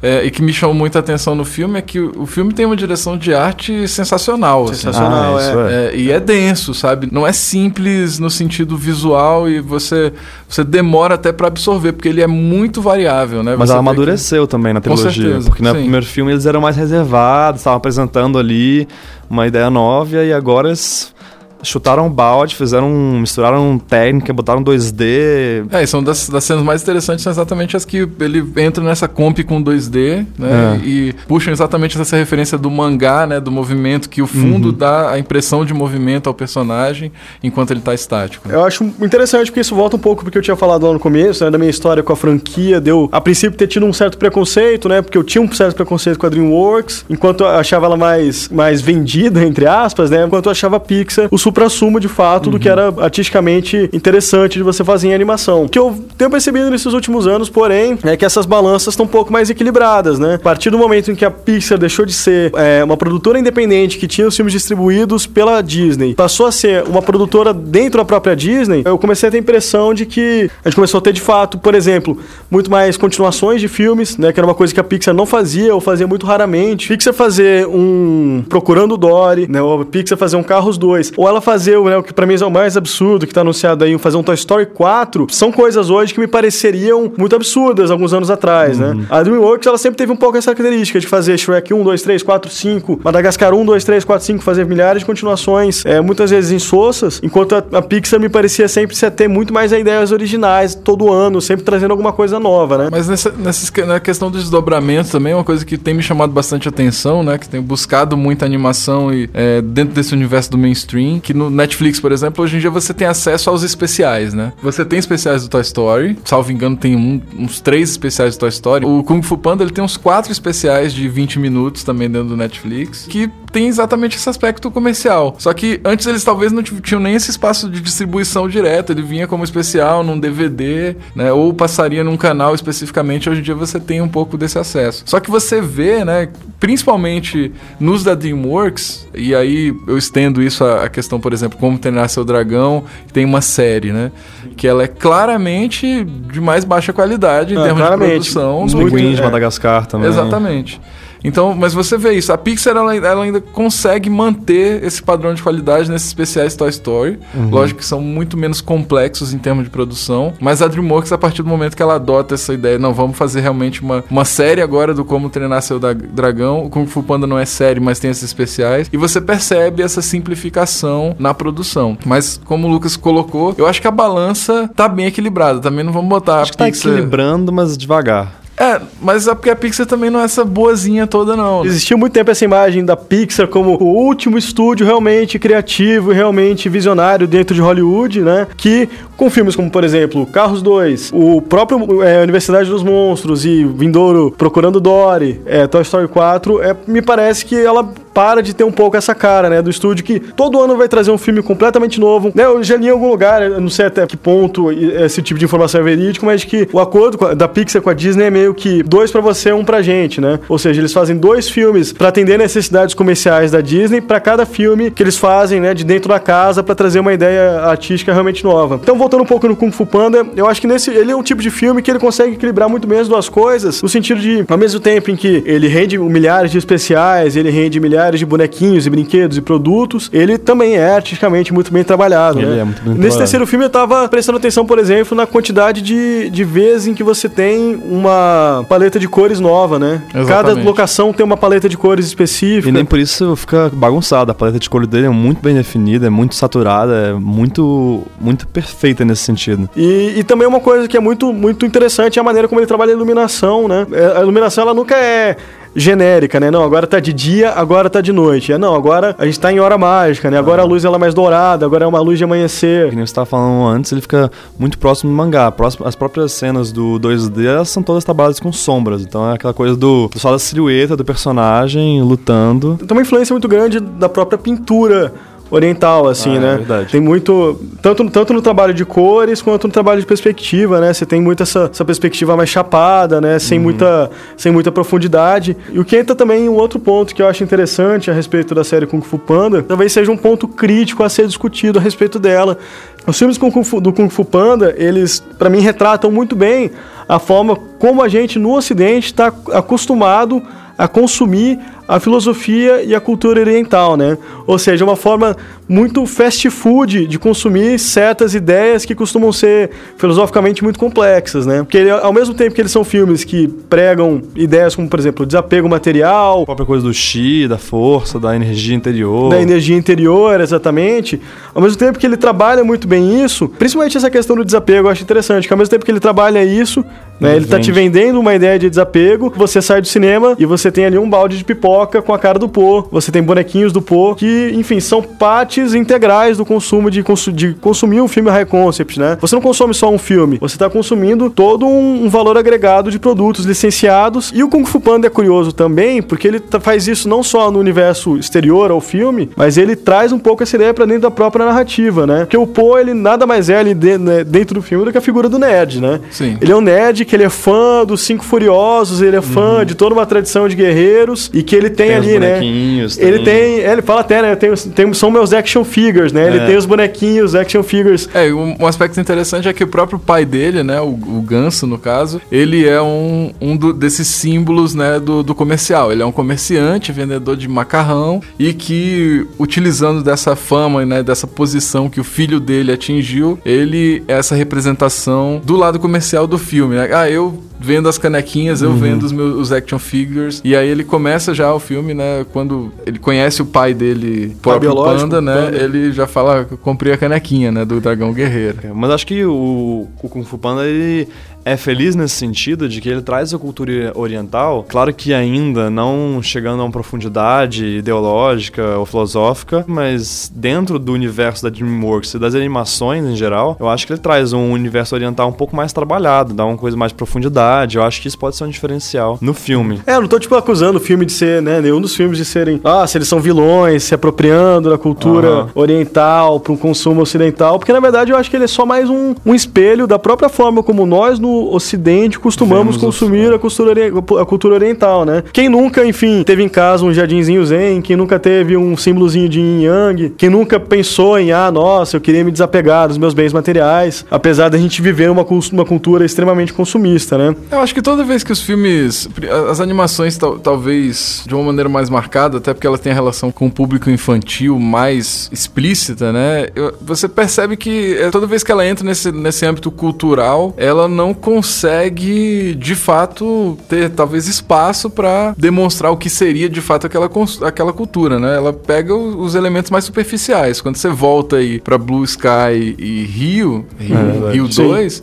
é, 0.02 0.24
e 0.24 0.30
que 0.30 0.40
me 0.42 0.52
chamou 0.52 0.74
muita 0.74 1.00
atenção 1.00 1.34
no 1.34 1.44
filme 1.44 1.78
é 1.78 1.82
que 1.82 1.98
o, 1.98 2.22
o 2.22 2.26
filme 2.26 2.52
tem 2.52 2.64
uma 2.64 2.76
direção 2.76 3.16
de 3.18 3.34
arte 3.34 3.88
sensacional. 3.88 4.64
assim. 4.64 4.74
Sensacional, 4.74 5.36
Ah, 5.36 5.40
isso 5.40 5.58
é. 5.60 5.86
É, 5.86 5.96
e 5.96 6.10
é 6.12 6.20
denso, 6.20 6.72
sabe? 6.72 7.08
Não 7.10 7.26
é 7.26 7.32
simples 7.32 8.18
no 8.18 8.30
sentido 8.30 8.76
visual 8.76 9.48
e 9.48 9.60
você, 9.60 10.12
você 10.48 10.62
demora 10.62 11.14
até 11.16 11.32
pra 11.32 11.48
absorver, 11.48 11.92
porque 11.92 12.08
ele 12.08 12.22
é 12.22 12.26
muito 12.26 12.80
variável, 12.80 13.42
né? 13.42 13.56
Mas 13.58 13.68
Você 13.68 13.74
ela 13.74 13.82
vê 13.82 13.86
que- 13.86 13.90
amadureceu 13.90 14.46
também 14.46 14.72
na 14.72 14.80
Com 14.80 14.94
trilogia. 14.94 15.22
certeza, 15.24 15.48
porque 15.48 15.62
no 15.62 15.70
sim. 15.70 15.80
primeiro 15.80 16.06
filme 16.06 16.30
eles 16.32 16.46
eram 16.46 16.60
mais 16.60 16.76
reservados, 16.76 17.60
estavam 17.60 17.76
apresentando 17.78 18.38
ali 18.38 18.86
uma 19.28 19.46
ideia 19.46 19.68
nova, 19.68 20.24
e 20.24 20.32
agora 20.32 20.68
eles 20.68 21.12
chutaram 21.62 22.06
o 22.06 22.10
balde, 22.10 22.54
fizeram, 22.54 22.90
misturaram 22.90 23.78
técnica, 23.78 24.32
botaram 24.32 24.62
2D. 24.62 25.66
É, 25.70 25.82
e 25.82 25.86
são 25.86 26.02
das, 26.02 26.28
das 26.28 26.44
cenas 26.44 26.62
mais 26.62 26.82
interessantes 26.82 27.22
são 27.22 27.32
exatamente 27.32 27.76
as 27.76 27.84
que 27.84 28.08
ele 28.20 28.44
entra 28.56 28.82
nessa 28.82 29.08
comp 29.08 29.38
com 29.40 29.62
2D, 29.62 30.26
né? 30.38 30.80
É. 30.82 30.86
E 30.86 31.12
puxam 31.26 31.52
exatamente 31.52 32.00
essa 32.00 32.16
referência 32.16 32.56
do 32.56 32.70
mangá, 32.70 33.26
né? 33.26 33.40
Do 33.40 33.50
movimento, 33.50 34.08
que 34.08 34.22
o 34.22 34.26
fundo 34.26 34.68
uhum. 34.68 34.74
dá 34.74 35.10
a 35.10 35.18
impressão 35.18 35.64
de 35.64 35.74
movimento 35.74 36.28
ao 36.28 36.34
personagem 36.34 37.12
enquanto 37.42 37.70
ele 37.70 37.80
tá 37.80 37.94
estático. 37.94 38.48
Né? 38.48 38.54
Eu 38.54 38.64
acho 38.64 38.84
interessante 39.00 39.46
porque 39.46 39.60
isso 39.60 39.74
volta 39.74 39.96
um 39.96 40.00
pouco 40.00 40.24
porque 40.24 40.38
eu 40.38 40.42
tinha 40.42 40.56
falado 40.56 40.86
lá 40.86 40.92
no 40.92 41.00
começo, 41.00 41.44
né? 41.44 41.50
Da 41.50 41.58
minha 41.58 41.70
história 41.70 42.02
com 42.02 42.12
a 42.12 42.16
franquia, 42.16 42.80
deu 42.80 43.08
a 43.12 43.20
princípio 43.20 43.56
ter 43.56 43.66
tido 43.66 43.86
um 43.86 43.92
certo 43.92 44.18
preconceito, 44.18 44.88
né? 44.88 45.02
Porque 45.02 45.18
eu 45.18 45.24
tinha 45.24 45.42
um 45.42 45.50
certo 45.52 45.76
preconceito 45.76 46.18
com 46.18 46.26
a 46.26 46.28
DreamWorks, 46.28 47.04
enquanto 47.08 47.42
eu 47.42 47.48
achava 47.48 47.86
ela 47.86 47.96
mais, 47.96 48.48
mais 48.48 48.80
vendida, 48.80 49.44
entre 49.44 49.66
aspas, 49.66 50.10
né? 50.10 50.24
Enquanto 50.24 50.46
eu 50.46 50.52
achava 50.52 50.76
a 50.76 50.80
Pixar 50.80 51.28
o 51.30 51.38
supra-sumo 51.48 51.98
de 51.98 52.08
fato 52.08 52.46
uhum. 52.46 52.52
do 52.52 52.58
que 52.58 52.68
era 52.68 52.92
artisticamente 52.98 53.88
interessante 53.92 54.58
de 54.58 54.62
você 54.62 54.84
fazer 54.84 55.08
em 55.08 55.14
animação. 55.14 55.64
O 55.64 55.68
que 55.68 55.78
eu 55.78 55.98
tenho 56.16 56.30
percebido 56.30 56.70
nesses 56.70 56.92
últimos 56.92 57.26
anos, 57.26 57.48
porém, 57.48 57.98
é 58.04 58.16
que 58.16 58.24
essas 58.24 58.44
balanças 58.44 58.92
estão 58.92 59.06
um 59.06 59.08
pouco 59.08 59.32
mais 59.32 59.48
equilibradas, 59.48 60.18
né? 60.18 60.34
A 60.34 60.38
partir 60.38 60.70
do 60.70 60.78
momento 60.78 61.10
em 61.10 61.14
que 61.14 61.24
a 61.24 61.30
Pixar 61.30 61.78
deixou 61.78 62.04
de 62.04 62.12
ser 62.12 62.52
é, 62.54 62.84
uma 62.84 62.96
produtora 62.96 63.38
independente 63.38 63.98
que 63.98 64.06
tinha 64.06 64.26
os 64.26 64.36
filmes 64.36 64.52
distribuídos 64.52 65.26
pela 65.26 65.60
Disney, 65.62 66.14
passou 66.14 66.46
a 66.46 66.52
ser 66.52 66.84
uma 66.84 67.00
produtora 67.00 67.54
dentro 67.54 67.98
da 67.98 68.04
própria 68.04 68.36
Disney, 68.36 68.82
eu 68.84 68.98
comecei 68.98 69.28
a 69.28 69.32
ter 69.32 69.38
a 69.38 69.40
impressão 69.40 69.94
de 69.94 70.04
que 70.04 70.50
a 70.64 70.68
gente 70.68 70.76
começou 70.76 70.98
a 70.98 71.00
ter 71.00 71.12
de 71.12 71.20
fato, 71.20 71.58
por 71.58 71.74
exemplo, 71.74 72.18
muito 72.50 72.70
mais 72.70 72.96
continuações 72.96 73.60
de 73.60 73.68
filmes, 73.68 74.18
né? 74.18 74.32
Que 74.32 74.40
era 74.40 74.46
uma 74.46 74.54
coisa 74.54 74.74
que 74.74 74.80
a 74.80 74.84
Pixar 74.84 75.14
não 75.14 75.24
fazia 75.24 75.74
ou 75.74 75.80
fazia 75.80 76.06
muito 76.06 76.26
raramente. 76.26 76.88
Pixar 76.88 77.14
fazer 77.14 77.66
um 77.66 78.44
Procurando 78.48 78.96
Dory, 78.96 79.46
né? 79.48 79.62
Ou 79.62 79.80
a 79.80 79.84
Pixar 79.84 80.18
fazer 80.18 80.36
um 80.36 80.42
Carros 80.42 80.76
2, 80.76 81.12
ou 81.16 81.28
ela 81.28 81.37
fazer 81.40 81.78
né, 81.80 81.96
o 81.96 82.02
que 82.02 82.12
para 82.12 82.26
mim 82.26 82.34
é 82.40 82.44
o 82.44 82.50
mais 82.50 82.76
absurdo 82.76 83.26
que 83.26 83.34
tá 83.34 83.40
anunciado 83.40 83.84
aí, 83.84 83.96
fazer 83.98 84.16
um 84.16 84.22
Toy 84.22 84.34
Story 84.34 84.66
4, 84.66 85.26
são 85.30 85.50
coisas 85.50 85.90
hoje 85.90 86.14
que 86.14 86.20
me 86.20 86.26
pareceriam 86.26 87.12
muito 87.16 87.34
absurdas 87.34 87.90
alguns 87.90 88.12
anos 88.12 88.30
atrás, 88.30 88.78
né? 88.78 88.88
uhum. 88.88 88.94
né? 88.94 89.06
A 89.10 89.22
DreamWorks 89.22 89.66
ela 89.66 89.78
sempre 89.78 89.96
teve 89.96 90.12
um 90.12 90.16
pouco 90.16 90.36
essa 90.36 90.54
característica 90.54 91.00
de 91.00 91.06
fazer 91.06 91.38
Shrek 91.38 91.72
1, 91.72 91.82
2, 91.82 92.02
3, 92.02 92.22
4, 92.22 92.50
5, 92.50 93.00
Madagascar 93.02 93.54
1, 93.54 93.64
2, 93.64 93.84
3, 93.84 94.04
4, 94.04 94.26
5, 94.26 94.42
fazer 94.42 94.66
milhares 94.66 95.00
de 95.00 95.06
continuações, 95.06 95.84
é, 95.84 96.00
muitas 96.00 96.30
vezes 96.30 96.50
insossas, 96.50 97.20
enquanto 97.22 97.54
a, 97.54 97.64
a 97.78 97.82
Pixar 97.82 98.20
me 98.20 98.28
parecia 98.28 98.68
sempre 98.68 98.96
ser 98.96 99.10
ter 99.10 99.28
muito 99.28 99.52
mais 99.52 99.72
ideias 99.72 100.12
originais 100.12 100.74
todo 100.74 101.12
ano, 101.12 101.40
sempre 101.40 101.64
trazendo 101.64 101.90
alguma 101.90 102.12
coisa 102.12 102.38
nova, 102.38 102.78
né? 102.78 102.88
Mas 102.90 103.08
nessa, 103.08 103.30
nessa 103.30 103.86
na 103.86 104.00
questão 104.00 104.30
do 104.30 104.38
desdobramento 104.38 105.10
também, 105.10 105.32
é 105.32 105.36
uma 105.36 105.44
coisa 105.44 105.64
que 105.64 105.76
tem 105.76 105.94
me 105.94 106.02
chamado 106.02 106.32
bastante 106.32 106.68
atenção, 106.68 107.22
né? 107.22 107.38
Que 107.38 107.48
tem 107.48 107.60
buscado 107.60 108.16
muita 108.16 108.44
animação 108.44 109.12
e 109.12 109.28
é, 109.34 109.60
dentro 109.60 109.94
desse 109.94 110.14
universo 110.14 110.50
do 110.50 110.58
mainstream, 110.58 111.20
que 111.28 111.34
no 111.34 111.50
Netflix, 111.50 112.00
por 112.00 112.10
exemplo, 112.10 112.42
hoje 112.42 112.56
em 112.56 112.58
dia 112.58 112.70
você 112.70 112.94
tem 112.94 113.06
acesso 113.06 113.50
aos 113.50 113.62
especiais, 113.62 114.32
né? 114.32 114.54
Você 114.62 114.82
tem 114.82 114.98
especiais 114.98 115.42
do 115.42 115.50
Toy 115.50 115.60
Story, 115.60 116.18
salvo 116.24 116.50
engano, 116.50 116.74
tem 116.74 116.96
um, 116.96 117.20
uns 117.38 117.60
três 117.60 117.90
especiais 117.90 118.34
do 118.34 118.40
Toy 118.40 118.48
Story. 118.48 118.86
O 118.86 119.04
Kung 119.04 119.20
Fu 119.20 119.36
Panda 119.36 119.62
ele 119.62 119.70
tem 119.70 119.84
uns 119.84 119.98
quatro 119.98 120.32
especiais 120.32 120.90
de 120.90 121.06
20 121.06 121.38
minutos 121.38 121.84
também 121.84 122.08
dentro 122.08 122.28
do 122.28 122.36
Netflix, 122.36 123.04
que 123.06 123.30
tem 123.52 123.66
exatamente 123.66 124.16
esse 124.16 124.28
aspecto 124.28 124.70
comercial. 124.70 125.34
Só 125.38 125.52
que 125.52 125.80
antes 125.84 126.06
eles 126.06 126.24
talvez 126.24 126.52
não 126.52 126.62
tinham 126.62 127.00
nem 127.00 127.14
esse 127.14 127.30
espaço 127.30 127.68
de 127.68 127.80
distribuição 127.80 128.48
direta, 128.48 128.92
ele 128.92 129.02
vinha 129.02 129.26
como 129.26 129.44
especial 129.44 130.02
num 130.02 130.18
DVD, 130.18 130.96
né? 131.14 131.32
Ou 131.32 131.52
passaria 131.52 132.04
num 132.04 132.16
canal 132.16 132.54
especificamente. 132.54 133.28
Hoje 133.28 133.40
em 133.40 133.42
dia 133.42 133.54
você 133.54 133.78
tem 133.78 134.00
um 134.00 134.08
pouco 134.08 134.36
desse 134.36 134.58
acesso. 134.58 135.02
Só 135.06 135.20
que 135.20 135.30
você 135.30 135.60
vê, 135.60 136.04
né? 136.04 136.28
Principalmente 136.60 137.52
nos 137.78 138.02
da 138.02 138.14
DreamWorks, 138.14 139.08
e 139.14 139.34
aí 139.34 139.74
eu 139.86 139.96
estendo 139.96 140.42
isso 140.42 140.64
à 140.64 140.88
questão, 140.88 141.17
por 141.20 141.32
exemplo, 141.32 141.58
como 141.58 141.78
treinar 141.78 142.08
seu 142.08 142.24
dragão, 142.24 142.84
tem 143.12 143.24
uma 143.24 143.40
série, 143.40 143.92
né? 143.92 144.10
Que 144.56 144.66
ela 144.66 144.82
é 144.82 144.86
claramente 144.86 146.04
de 146.04 146.40
mais 146.40 146.64
baixa 146.64 146.92
qualidade 146.92 147.54
em 147.54 147.58
ah, 147.58 147.62
termos 147.62 147.82
de 147.82 147.96
produção. 147.96 148.64
Os 148.64 148.74
pinguins 148.74 149.16
de 149.16 149.22
Madagascar 149.22 149.86
também. 149.86 150.08
Exatamente. 150.08 150.80
Então, 151.22 151.54
mas 151.54 151.74
você 151.74 151.96
vê 151.96 152.12
isso, 152.12 152.32
a 152.32 152.38
Pixar 152.38 152.76
ela, 152.76 152.94
ela, 152.94 153.24
ainda 153.24 153.40
consegue 153.40 154.08
manter 154.08 154.82
esse 154.84 155.02
padrão 155.02 155.34
de 155.34 155.42
qualidade 155.42 155.90
nesses 155.90 156.08
especiais 156.08 156.54
Toy 156.54 156.70
Story. 156.70 157.18
Uhum. 157.34 157.50
Lógico 157.50 157.80
que 157.80 157.84
são 157.84 158.00
muito 158.00 158.36
menos 158.36 158.60
complexos 158.60 159.32
em 159.32 159.38
termos 159.38 159.64
de 159.64 159.70
produção, 159.70 160.32
mas 160.40 160.62
a 160.62 160.68
DreamWorks 160.68 161.12
a 161.12 161.18
partir 161.18 161.42
do 161.42 161.48
momento 161.48 161.76
que 161.76 161.82
ela 161.82 161.94
adota 161.96 162.34
essa 162.34 162.52
ideia, 162.54 162.78
não 162.78 162.94
vamos 162.94 163.16
fazer 163.16 163.40
realmente 163.40 163.82
uma, 163.82 164.04
uma 164.10 164.24
série 164.24 164.60
agora 164.60 164.94
do 164.94 165.04
como 165.04 165.28
treinar 165.28 165.62
seu 165.62 165.78
dragão. 165.78 166.64
O 166.64 166.70
Kung 166.70 166.86
Fu 166.86 167.02
Panda 167.02 167.26
não 167.26 167.38
é 167.38 167.44
série, 167.44 167.80
mas 167.80 167.98
tem 167.98 168.10
esses 168.10 168.24
especiais 168.24 168.88
e 168.92 168.96
você 168.96 169.20
percebe 169.20 169.82
essa 169.82 170.02
simplificação 170.02 171.14
na 171.18 171.34
produção. 171.34 171.96
Mas 172.04 172.40
como 172.44 172.66
o 172.66 172.70
Lucas 172.70 172.96
colocou, 172.96 173.54
eu 173.58 173.66
acho 173.66 173.80
que 173.80 173.88
a 173.88 173.90
balança 173.90 174.70
tá 174.74 174.88
bem 174.88 175.06
equilibrada. 175.06 175.60
Também 175.60 175.84
não 175.84 175.92
vamos 175.92 176.08
botar 176.08 176.42
acho 176.42 176.52
a 176.52 176.64
Pixar... 176.66 176.82
tá 176.82 176.90
equilibrando, 176.90 177.52
mas 177.52 177.76
devagar. 177.76 178.47
É, 178.58 178.80
mas 179.00 179.28
é 179.28 179.34
porque 179.34 179.50
a 179.50 179.56
Pixar 179.56 179.86
também 179.86 180.10
não 180.10 180.20
é 180.20 180.24
essa 180.24 180.44
boazinha 180.44 181.06
toda, 181.06 181.36
não. 181.36 181.62
Né? 181.62 181.68
Existiu 181.68 181.96
muito 181.96 182.12
tempo 182.12 182.30
essa 182.30 182.44
imagem 182.44 182.84
da 182.84 182.96
Pixar 182.96 183.46
como 183.46 183.76
o 183.80 183.84
último 183.84 184.36
estúdio 184.36 184.84
realmente 184.84 185.38
criativo 185.38 186.12
e 186.12 186.14
realmente 186.14 186.68
visionário 186.68 187.26
dentro 187.26 187.54
de 187.54 187.60
Hollywood, 187.60 188.20
né? 188.20 188.46
Que 188.56 188.88
com 189.16 189.30
filmes 189.30 189.54
como, 189.54 189.70
por 189.70 189.84
exemplo, 189.84 190.26
Carros 190.26 190.60
2, 190.62 191.10
o 191.14 191.40
próprio 191.40 192.02
é, 192.02 192.22
Universidade 192.22 192.68
dos 192.68 192.82
Monstros 192.82 193.44
e 193.44 193.64
Vindouro 193.64 194.32
Procurando 194.36 194.80
Dory, 194.80 195.40
é, 195.46 195.66
Toy 195.66 195.82
Story 195.82 196.08
4, 196.08 196.62
é, 196.62 196.76
me 196.86 197.00
parece 197.00 197.44
que 197.44 197.56
ela 197.56 197.88
para 198.18 198.42
de 198.42 198.52
ter 198.52 198.64
um 198.64 198.72
pouco 198.72 198.96
essa 198.96 199.14
cara, 199.14 199.48
né, 199.48 199.62
do 199.62 199.70
estúdio 199.70 200.04
que 200.04 200.18
todo 200.18 200.60
ano 200.60 200.76
vai 200.76 200.88
trazer 200.88 201.12
um 201.12 201.16
filme 201.16 201.40
completamente 201.40 202.00
novo. 202.00 202.32
Né, 202.34 202.46
eu 202.46 202.64
já 202.64 202.76
li 202.76 202.86
em 202.86 202.90
algum 202.90 203.08
lugar, 203.08 203.48
não 203.48 203.68
sei 203.68 203.86
até 203.86 204.04
que 204.08 204.16
ponto 204.16 204.72
esse 204.72 205.22
tipo 205.22 205.38
de 205.38 205.44
informação 205.44 205.80
é 205.80 205.84
verídico, 205.84 206.26
mas 206.26 206.42
que 206.42 206.68
o 206.72 206.80
acordo 206.80 207.32
da 207.36 207.46
Pixar 207.46 207.80
com 207.80 207.88
a 207.88 207.94
Disney 207.94 208.24
é 208.24 208.30
meio 208.30 208.52
que 208.54 208.82
dois 208.82 209.12
para 209.12 209.20
você, 209.20 209.52
um 209.52 209.64
pra 209.64 209.82
gente, 209.82 210.20
né? 210.20 210.40
Ou 210.48 210.58
seja, 210.58 210.80
eles 210.80 210.92
fazem 210.92 211.16
dois 211.16 211.48
filmes 211.48 211.92
para 211.92 212.08
atender 212.08 212.36
necessidades 212.36 212.92
comerciais 212.92 213.52
da 213.52 213.60
Disney 213.60 214.00
para 214.00 214.18
cada 214.18 214.44
filme 214.44 214.90
que 214.90 215.00
eles 215.00 215.16
fazem, 215.16 215.60
né, 215.60 215.72
de 215.72 215.84
dentro 215.84 216.08
da 216.08 216.18
casa 216.18 216.60
para 216.60 216.74
trazer 216.74 216.98
uma 216.98 217.12
ideia 217.12 217.60
artística 217.60 218.12
realmente 218.12 218.42
nova. 218.42 218.80
Então, 218.82 218.98
voltando 218.98 219.22
um 219.22 219.26
pouco 219.26 219.46
no 219.46 219.54
Kung 219.54 219.70
Fu 219.70 219.86
Panda, 219.86 220.26
eu 220.34 220.48
acho 220.48 220.60
que 220.60 220.66
nesse 220.66 220.90
ele 220.90 221.12
é 221.12 221.16
um 221.16 221.22
tipo 221.22 221.40
de 221.40 221.52
filme 221.52 221.80
que 221.82 221.88
ele 221.88 222.00
consegue 222.00 222.32
equilibrar 222.32 222.68
muito 222.68 222.88
bem 222.88 222.98
as 222.98 223.06
duas 223.06 223.28
coisas, 223.28 223.80
no 223.80 223.88
sentido 223.88 224.20
de, 224.20 224.44
ao 224.48 224.58
mesmo 224.58 224.80
tempo 224.80 225.08
em 225.08 225.14
que 225.14 225.40
ele 225.46 225.68
rende 225.68 225.96
milhares 225.96 226.50
de 226.50 226.58
especiais, 226.58 227.36
ele 227.36 227.50
rende 227.50 227.78
milhares 227.78 228.07
de 228.16 228.24
bonequinhos 228.24 228.86
e 228.86 228.90
brinquedos 228.90 229.36
e 229.36 229.40
produtos, 229.40 230.08
ele 230.12 230.38
também 230.38 230.76
é 230.76 230.94
artisticamente 230.94 231.52
muito 231.52 231.72
bem 231.72 231.82
trabalhado. 231.82 232.38
Ele 232.38 232.46
né? 232.46 232.58
é 232.60 232.64
muito 232.64 232.82
bem 232.82 232.88
Nesse 232.90 233.00
trabalhado. 233.00 233.18
terceiro 233.18 233.46
filme 233.46 233.64
eu 233.64 233.70
tava 233.70 234.08
prestando 234.08 234.38
atenção, 234.38 234.64
por 234.64 234.78
exemplo, 234.78 235.16
na 235.16 235.26
quantidade 235.26 235.82
de, 235.82 236.30
de 236.30 236.44
vezes 236.44 236.86
em 236.86 236.94
que 236.94 237.02
você 237.02 237.28
tem 237.28 237.74
uma 237.76 238.64
paleta 238.68 238.98
de 238.98 239.08
cores 239.08 239.40
nova, 239.40 239.78
né? 239.78 240.02
Exatamente. 240.14 240.28
Cada 240.28 240.54
locação 240.54 241.12
tem 241.12 241.24
uma 241.24 241.36
paleta 241.36 241.68
de 241.68 241.76
cores 241.76 242.06
específica. 242.06 242.68
E 242.68 242.72
nem 242.72 242.84
por 242.84 242.98
isso 242.98 243.34
fica 243.36 243.70
bagunçada. 243.72 244.32
A 244.32 244.34
paleta 244.34 244.58
de 244.58 244.68
cores 244.68 244.88
dele 244.88 245.06
é 245.06 245.10
muito 245.10 245.42
bem 245.42 245.54
definida, 245.54 246.06
é 246.06 246.10
muito 246.10 246.34
saturada, 246.34 246.92
é 246.94 247.12
muito, 247.12 248.02
muito 248.20 248.46
perfeita 248.46 249.04
nesse 249.04 249.22
sentido. 249.22 249.68
E, 249.76 250.14
e 250.16 250.24
também 250.24 250.46
uma 250.46 250.60
coisa 250.60 250.86
que 250.86 250.96
é 250.96 251.00
muito, 251.00 251.32
muito 251.32 251.66
interessante 251.66 252.18
é 252.18 252.20
a 252.20 252.24
maneira 252.24 252.48
como 252.48 252.60
ele 252.60 252.66
trabalha 252.66 252.92
a 252.92 252.94
iluminação, 252.94 253.68
né? 253.68 253.86
É, 253.92 254.18
a 254.18 254.20
iluminação 254.22 254.62
ela 254.62 254.74
nunca 254.74 254.94
é 254.94 255.36
genérica, 255.78 256.40
né? 256.40 256.50
Não, 256.50 256.62
agora 256.62 256.86
tá 256.86 257.00
de 257.00 257.12
dia, 257.12 257.50
agora 257.50 257.88
tá 257.88 258.00
de 258.00 258.12
noite. 258.12 258.52
É, 258.52 258.58
não, 258.58 258.74
agora 258.74 259.14
a 259.18 259.24
gente 259.24 259.38
tá 259.38 259.52
em 259.52 259.60
hora 259.60 259.78
mágica, 259.78 260.30
né? 260.30 260.38
Agora 260.38 260.62
a 260.62 260.64
luz 260.64 260.84
ela 260.84 260.96
é 260.96 260.98
mais 260.98 261.14
dourada, 261.14 261.64
agora 261.64 261.84
é 261.84 261.88
uma 261.88 262.00
luz 262.00 262.18
de 262.18 262.24
amanhecer. 262.24 262.90
Que 262.90 262.96
nem 262.96 263.06
você 263.06 263.14
tava 263.14 263.26
falando 263.26 263.66
antes, 263.66 263.92
ele 263.92 264.00
fica 264.00 264.30
muito 264.58 264.78
próximo 264.78 265.10
do 265.10 265.16
mangá. 265.16 265.52
As 265.84 265.94
próprias 265.94 266.32
cenas 266.32 266.72
do 266.72 266.98
2D, 266.98 267.46
elas 267.46 267.68
são 267.68 267.82
todas 267.82 268.04
trabalhadas 268.04 268.40
com 268.40 268.52
sombras. 268.52 269.02
Então 269.02 269.30
é 269.30 269.34
aquela 269.34 269.54
coisa 269.54 269.76
do 269.76 270.10
só 270.16 270.32
da 270.32 270.38
silhueta 270.38 270.96
do 270.96 271.04
personagem 271.04 272.02
lutando. 272.02 272.76
Tem 272.78 272.96
uma 272.96 273.02
influência 273.02 273.32
muito 273.32 273.48
grande 273.48 273.80
da 273.80 274.08
própria 274.08 274.38
pintura 274.38 275.12
oriental, 275.50 276.06
assim, 276.08 276.36
ah, 276.36 276.40
né? 276.40 276.54
É 276.54 276.56
verdade. 276.56 276.92
Tem 276.92 277.00
muito. 277.00 277.60
Tanto, 277.80 278.08
tanto 278.10 278.32
no 278.32 278.42
trabalho 278.42 278.74
de 278.74 278.84
cores 278.84 279.40
quanto 279.40 279.66
no 279.66 279.72
trabalho 279.72 280.00
de 280.00 280.06
perspectiva, 280.06 280.80
né? 280.80 280.92
Você 280.92 281.06
tem 281.06 281.20
muito 281.20 281.42
essa, 281.42 281.70
essa 281.72 281.84
perspectiva 281.84 282.36
mais 282.36 282.48
chapada, 282.48 283.20
né? 283.20 283.38
Sem, 283.38 283.58
uhum. 283.58 283.64
muita, 283.64 284.10
sem 284.36 284.52
muita 284.52 284.70
profundidade. 284.70 285.56
E 285.70 285.78
o 285.78 285.84
que 285.84 285.96
entra 285.96 286.14
também 286.14 286.44
em 286.44 286.48
um 286.48 286.54
outro 286.54 286.78
ponto 286.78 287.14
que 287.14 287.22
eu 287.22 287.26
acho 287.26 287.42
interessante 287.42 288.10
a 288.10 288.14
respeito 288.14 288.54
da 288.54 288.64
série 288.64 288.86
Kung 288.86 289.00
Fu 289.00 289.18
Panda, 289.18 289.62
talvez 289.62 289.92
seja 289.92 290.10
um 290.10 290.16
ponto 290.16 290.46
crítico 290.46 291.02
a 291.02 291.08
ser 291.08 291.26
discutido 291.26 291.78
a 291.78 291.82
respeito 291.82 292.18
dela. 292.18 292.58
Os 293.06 293.18
filmes 293.18 293.38
do 293.38 293.92
Kung 293.92 294.10
Fu 294.10 294.24
Panda, 294.24 294.74
eles, 294.76 295.20
para 295.38 295.48
mim, 295.48 295.60
retratam 295.60 296.10
muito 296.10 296.36
bem 296.36 296.70
a 297.08 297.18
forma 297.18 297.56
como 297.78 298.02
a 298.02 298.08
gente 298.08 298.38
no 298.38 298.54
Ocidente 298.54 299.06
está 299.06 299.32
acostumado 299.52 300.42
a 300.76 300.86
consumir 300.86 301.58
a 301.88 301.98
filosofia 301.98 302.82
e 302.82 302.94
a 302.94 303.00
cultura 303.00 303.40
oriental, 303.40 303.96
né? 303.96 304.18
Ou 304.46 304.58
seja, 304.58 304.84
uma 304.84 304.94
forma 304.94 305.34
muito 305.66 306.04
fast 306.04 306.48
food 306.50 307.06
de 307.06 307.18
consumir 307.18 307.78
certas 307.78 308.34
ideias 308.34 308.84
que 308.84 308.94
costumam 308.94 309.32
ser 309.32 309.70
filosoficamente 309.96 310.62
muito 310.62 310.78
complexas, 310.78 311.46
né? 311.46 311.58
Porque 311.62 311.78
ele, 311.78 311.90
ao 311.90 312.12
mesmo 312.12 312.34
tempo 312.34 312.54
que 312.54 312.60
eles 312.60 312.70
são 312.72 312.84
filmes 312.84 313.24
que 313.24 313.48
pregam 313.48 314.22
ideias 314.36 314.76
como, 314.76 314.88
por 314.88 314.98
exemplo, 314.98 315.24
desapego 315.24 315.68
material, 315.68 316.42
A 316.42 316.46
própria 316.46 316.66
coisa 316.66 316.84
do 316.84 316.92
chi, 316.92 317.48
da 317.48 317.58
força, 317.58 318.20
da 318.20 318.36
energia 318.36 318.74
interior. 318.76 319.30
da 319.30 319.40
energia 319.40 319.76
interior, 319.76 320.40
exatamente. 320.40 321.20
Ao 321.54 321.62
mesmo 321.62 321.78
tempo 321.78 321.98
que 321.98 322.06
ele 322.06 322.16
trabalha 322.18 322.62
muito 322.62 322.86
bem 322.86 323.24
isso, 323.24 323.48
principalmente 323.48 323.96
essa 323.96 324.10
questão 324.10 324.36
do 324.36 324.44
desapego, 324.44 324.88
eu 324.88 324.92
acho 324.92 325.02
interessante, 325.02 325.46
que 325.46 325.52
ao 325.54 325.58
mesmo 325.58 325.70
tempo 325.70 325.84
que 325.86 325.90
ele 325.90 326.00
trabalha 326.00 326.44
isso, 326.44 326.84
né, 327.20 327.30
Ele 327.30 327.38
ele 327.38 327.46
tá 327.46 327.58
te 327.58 327.70
vende. 327.72 327.88
vendendo 327.98 328.20
uma 328.20 328.34
ideia 328.34 328.58
de 328.58 328.68
desapego, 328.68 329.32
você 329.36 329.60
sai 329.62 329.80
do 329.80 329.86
cinema 329.86 330.34
e 330.38 330.44
você 330.46 330.70
tem 330.70 330.84
ali 330.84 330.98
um 330.98 331.08
balde 331.08 331.36
de 331.38 331.44
pipoca 331.44 332.00
com 332.02 332.12
a 332.12 332.18
cara 332.18 332.38
do 332.38 332.48
Pô, 332.48 332.86
você 332.90 333.10
tem 333.12 333.22
bonequinhos 333.22 333.72
do 333.72 333.80
Pô, 333.82 334.14
que, 334.14 334.52
enfim, 334.54 334.80
são 334.80 335.02
partes 335.02 335.74
integrais 335.74 336.36
do 336.36 336.44
consumo 336.44 336.90
de, 336.90 337.02
consu- 337.02 337.32
de 337.32 337.54
consumir 337.54 338.00
um 338.00 338.08
filme 338.08 338.30
high 338.30 338.44
concept, 338.46 338.98
né? 338.98 339.16
Você 339.20 339.34
não 339.34 339.42
consome 339.42 339.74
só 339.74 339.90
um 339.90 339.98
filme, 339.98 340.38
você 340.40 340.56
tá 340.56 340.68
consumindo 340.70 341.30
todo 341.30 341.66
um, 341.66 342.04
um 342.04 342.08
valor 342.08 342.36
agregado 342.36 342.90
de 342.90 342.98
produtos 342.98 343.44
licenciados. 343.44 344.32
E 344.34 344.42
o 344.42 344.48
Kung 344.48 344.64
Fu 344.64 344.80
Panda 344.80 345.06
é 345.06 345.10
curioso 345.10 345.52
também, 345.52 346.00
porque 346.02 346.26
ele 346.28 346.40
tá- 346.40 346.60
faz 346.60 346.88
isso 346.88 347.08
não 347.08 347.22
só 347.22 347.50
no 347.50 347.58
universo 347.58 348.16
exterior 348.16 348.70
ao 348.70 348.80
filme, 348.80 349.30
mas 349.36 349.56
ele 349.58 349.76
traz 349.76 350.12
um 350.12 350.18
pouco 350.18 350.42
essa 350.42 350.56
ideia 350.56 350.72
pra 350.74 350.84
dentro 350.84 351.02
da 351.02 351.10
própria 351.10 351.44
narrativa, 351.44 352.06
né? 352.06 352.20
Porque 352.20 352.36
o 352.36 352.46
Po, 352.46 352.78
ele 352.78 352.94
nada 352.94 353.26
mais 353.26 353.48
é 353.50 353.58
ali 353.58 353.74
de- 353.74 353.98
né, 353.98 354.24
dentro 354.24 354.54
do 354.54 354.62
filme 354.62 354.84
do 354.84 354.92
que 354.92 354.98
a 354.98 355.00
figura 355.00 355.28
do 355.28 355.38
nerd, 355.38 355.80
né? 355.80 356.00
Sim. 356.10 356.36
Ele 356.40 356.52
é 356.52 356.56
um 356.56 356.60
nerd 356.60 357.04
que 357.08 357.16
ele 357.16 357.24
é 357.24 357.28
fã 357.30 357.84
dos 357.84 358.02
Cinco 358.02 358.24
Furiosos, 358.24 359.02
ele 359.02 359.16
é 359.16 359.22
fã 359.22 359.64
de 359.66 359.74
toda 359.74 359.94
uma 359.94 360.06
tradição 360.06 360.46
de 360.48 360.54
guerreiros 360.54 361.30
e 361.34 361.42
que 361.42 361.56
ele 361.56 361.70
tem, 361.70 361.88
Tem 361.88 361.98
os 361.98 362.06
ali, 362.06 362.18
né? 362.18 362.28
bonequinhos, 362.34 362.98
Ele 362.98 363.18
tem- 363.24 363.60
é, 363.60 363.72
ele 363.72 363.82
fala 363.82 364.00
até, 364.00 364.22
né? 364.22 364.36
Tem, 364.36 364.52
tem- 364.54 364.92
são 364.94 365.10
meus 365.10 365.32
action 365.32 365.64
figures, 365.64 366.12
né? 366.12 366.26
Ele 366.28 366.38
É. 366.38 366.46
tem 366.46 366.56
os 366.56 366.66
bonequinhos, 366.66 367.34
action 367.34 367.62
figures. 367.62 368.08
É, 368.14 368.32
um, 368.32 368.56
um 368.60 368.66
aspecto 368.66 369.00
interessante 369.00 369.48
é 369.48 369.52
que 369.52 369.64
o 369.64 369.66
próprio 369.68 369.98
pai 369.98 370.24
dele, 370.24 370.62
né, 370.62 370.80
o, 370.80 370.88
o 370.90 371.22
Ganso, 371.26 371.66
no 371.66 371.78
caso, 371.78 372.20
ele 372.30 372.66
é 372.68 372.80
um, 372.80 373.32
um 373.40 373.56
do- 373.56 373.72
desses 373.72 374.06
símbolos, 374.06 374.74
né, 374.74 375.00
do, 375.00 375.22
do 375.22 375.34
comercial. 375.34 375.90
Ele 375.90 376.02
é 376.02 376.06
um 376.06 376.12
comerciante, 376.12 376.92
vendedor 376.92 377.36
de 377.36 377.48
macarrão 377.48 378.20
e 378.38 378.52
que, 378.52 379.26
utilizando 379.38 380.02
dessa 380.02 380.36
fama, 380.36 380.84
né, 380.84 381.02
dessa 381.02 381.26
posição 381.26 381.88
que 381.88 382.00
o 382.00 382.04
filho 382.04 382.38
dele 382.38 382.72
atingiu, 382.72 383.38
ele 383.44 384.02
é 384.06 384.14
essa 384.14 384.34
representação 384.34 385.40
do 385.44 385.56
lado 385.56 385.78
comercial 385.78 386.26
do 386.26 386.36
filme, 386.38 386.74
né? 386.76 386.88
Ah, 386.98 387.10
eu 387.10 387.42
vendo 387.60 387.88
as 387.88 387.98
canequinhas, 387.98 388.62
eu 388.62 388.72
vendo 388.72 389.02
os 389.02 389.12
meus 389.12 389.34
os 389.36 389.52
action 389.52 389.78
figures. 389.78 390.40
E 390.44 390.54
aí 390.54 390.68
ele 390.68 390.84
começa 390.84 391.34
já 391.34 391.52
o 391.52 391.58
filme, 391.58 391.94
né, 391.94 392.24
quando 392.32 392.72
ele 392.86 392.98
conhece 392.98 393.42
o 393.42 393.46
pai 393.46 393.74
dele, 393.74 394.36
próprio 394.40 394.70
biológico, 394.72 395.10
Panda, 395.10 395.20
né, 395.20 395.44
Panda. 395.46 395.56
ele 395.56 395.92
já 395.92 396.06
fala, 396.06 396.46
"Eu 396.50 396.58
comprei 396.58 396.92
a 396.92 396.96
canequinha, 396.96 397.50
né, 397.50 397.64
do 397.64 397.80
dragão 397.80 398.12
guerreiro. 398.12 398.58
Mas 398.74 398.90
acho 398.90 399.06
que 399.06 399.24
o, 399.24 399.88
o 400.02 400.08
Kung 400.08 400.24
Fu 400.24 400.38
Panda 400.38 400.64
ele 400.64 401.08
é 401.44 401.56
feliz 401.56 401.94
nesse 401.94 402.14
sentido 402.14 402.68
de 402.68 402.80
que 402.80 402.88
ele 402.88 403.02
traz 403.02 403.32
a 403.32 403.38
cultura 403.38 403.92
oriental, 403.94 404.64
claro 404.68 404.92
que 404.92 405.14
ainda 405.14 405.70
não 405.70 406.20
chegando 406.22 406.60
a 406.60 406.64
uma 406.64 406.70
profundidade 406.70 407.64
ideológica 407.78 408.76
ou 408.78 408.84
filosófica, 408.84 409.64
mas 409.66 410.30
dentro 410.34 410.78
do 410.78 410.92
universo 410.92 411.42
da 411.42 411.48
DreamWorks 411.48 412.14
e 412.14 412.18
das 412.18 412.34
animações 412.34 413.04
em 413.04 413.16
geral, 413.16 413.56
eu 413.58 413.68
acho 413.68 413.86
que 413.86 413.92
ele 413.92 414.00
traz 414.00 414.32
um 414.32 414.52
universo 414.52 414.94
oriental 414.94 415.28
um 415.28 415.32
pouco 415.32 415.56
mais 415.56 415.72
trabalhado, 415.72 416.34
dá 416.34 416.44
uma 416.44 416.56
coisa 416.56 416.76
mais 416.76 416.92
de 416.92 416.96
profundidade. 416.96 417.76
Eu 417.76 417.82
acho 417.82 418.00
que 418.00 418.08
isso 418.08 418.18
pode 418.18 418.36
ser 418.36 418.44
um 418.44 418.48
diferencial 418.48 419.18
no 419.20 419.32
filme. 419.32 419.80
É, 419.86 419.94
eu 419.96 420.00
não 420.00 420.08
tô, 420.08 420.18
tipo, 420.18 420.34
acusando 420.34 420.78
o 420.78 420.80
filme 420.80 421.06
de 421.06 421.12
ser, 421.12 421.40
né, 421.40 421.60
nenhum 421.60 421.80
dos 421.80 421.94
filmes 421.94 422.18
de 422.18 422.24
serem, 422.24 422.60
ah, 422.64 422.86
se 422.86 422.98
eles 422.98 423.08
são 423.08 423.20
vilões, 423.20 423.84
se 423.84 423.94
apropriando 423.94 424.70
da 424.70 424.78
cultura 424.78 425.28
Aham. 425.28 425.50
oriental 425.54 426.40
para 426.40 426.52
um 426.52 426.56
consumo 426.56 427.00
ocidental, 427.00 427.58
porque 427.58 427.72
na 427.72 427.80
verdade 427.80 428.12
eu 428.12 428.16
acho 428.16 428.30
que 428.30 428.36
ele 428.36 428.44
é 428.44 428.48
só 428.48 428.66
mais 428.66 428.90
um, 428.90 429.14
um 429.24 429.34
espelho 429.34 429.86
da 429.86 429.98
própria 429.98 430.28
forma 430.28 430.62
como 430.62 430.84
nós 430.84 431.18
no 431.18 431.27
ocidente 431.52 432.18
costumamos 432.18 432.58
Vemos 432.58 432.76
consumir 432.76 433.32
a 433.32 433.38
cultura, 433.38 433.72
a 434.20 434.24
cultura 434.24 434.54
oriental, 434.54 435.04
né? 435.04 435.22
Quem 435.32 435.48
nunca, 435.48 435.84
enfim, 435.86 436.22
teve 436.24 436.42
em 436.42 436.48
casa 436.48 436.84
um 436.84 436.92
jardinzinho 436.92 437.44
zen, 437.46 437.80
quem 437.80 437.96
nunca 437.96 438.18
teve 438.18 438.56
um 438.56 438.76
símbolozinho 438.76 439.28
de 439.28 439.40
yin 439.40 439.62
yang, 439.64 440.10
quem 440.16 440.28
nunca 440.28 440.58
pensou 440.58 441.18
em, 441.18 441.30
ah, 441.32 441.50
nossa, 441.50 441.96
eu 441.96 442.00
queria 442.00 442.24
me 442.24 442.30
desapegar 442.30 442.88
dos 442.88 442.98
meus 442.98 443.14
bens 443.14 443.32
materiais, 443.32 444.04
apesar 444.10 444.48
da 444.48 444.58
gente 444.58 444.82
viver 444.82 445.10
uma, 445.10 445.24
uma 445.52 445.64
cultura 445.64 446.04
extremamente 446.04 446.52
consumista, 446.52 447.16
né? 447.16 447.34
Eu 447.50 447.60
acho 447.60 447.72
que 447.74 447.82
toda 447.82 448.02
vez 448.04 448.22
que 448.24 448.32
os 448.32 448.40
filmes. 448.42 449.08
As 449.50 449.60
animações, 449.60 450.16
tal- 450.16 450.38
talvez 450.38 451.22
de 451.26 451.34
uma 451.34 451.44
maneira 451.44 451.68
mais 451.68 451.88
marcada, 451.90 452.38
até 452.38 452.52
porque 452.52 452.66
elas 452.66 452.80
têm 452.80 452.92
a 452.92 452.94
relação 452.94 453.30
com 453.30 453.46
o 453.46 453.50
público 453.50 453.88
infantil 453.90 454.58
mais 454.58 455.28
explícita, 455.32 456.12
né? 456.12 456.48
você 456.80 457.08
percebe 457.08 457.56
que 457.56 457.96
é, 457.96 458.10
toda 458.10 458.26
vez 458.26 458.42
que 458.42 458.50
ela 458.52 458.66
entra 458.66 458.84
nesse, 458.84 459.10
nesse 459.12 459.44
âmbito 459.46 459.70
cultural, 459.70 460.54
ela 460.56 460.88
não 460.88 461.12
consegue, 461.18 462.54
de 462.54 462.74
fato, 462.74 463.58
ter 463.68 463.90
talvez 463.90 464.26
espaço 464.28 464.88
pra 464.88 465.34
demonstrar 465.36 465.90
o 465.92 465.96
que 465.96 466.08
seria 466.08 466.48
de 466.48 466.60
fato 466.60 466.86
aquela, 466.86 467.10
aquela 467.42 467.72
cultura, 467.72 468.18
né? 468.18 468.36
Ela 468.36 468.52
pega 468.52 468.94
o- 468.94 469.20
os 469.20 469.34
elementos 469.34 469.70
mais 469.70 469.84
superficiais. 469.84 470.60
Quando 470.60 470.76
você 470.76 470.88
volta 470.88 471.36
aí 471.36 471.60
pra 471.60 471.76
Blue 471.76 472.04
Sky 472.04 472.74
e 472.78 473.04
Rio, 473.04 473.66
Rio, 473.78 473.96
verdade. 473.96 474.34
Rio 474.34 474.52
Sim. 474.52 474.62
2 474.68 475.02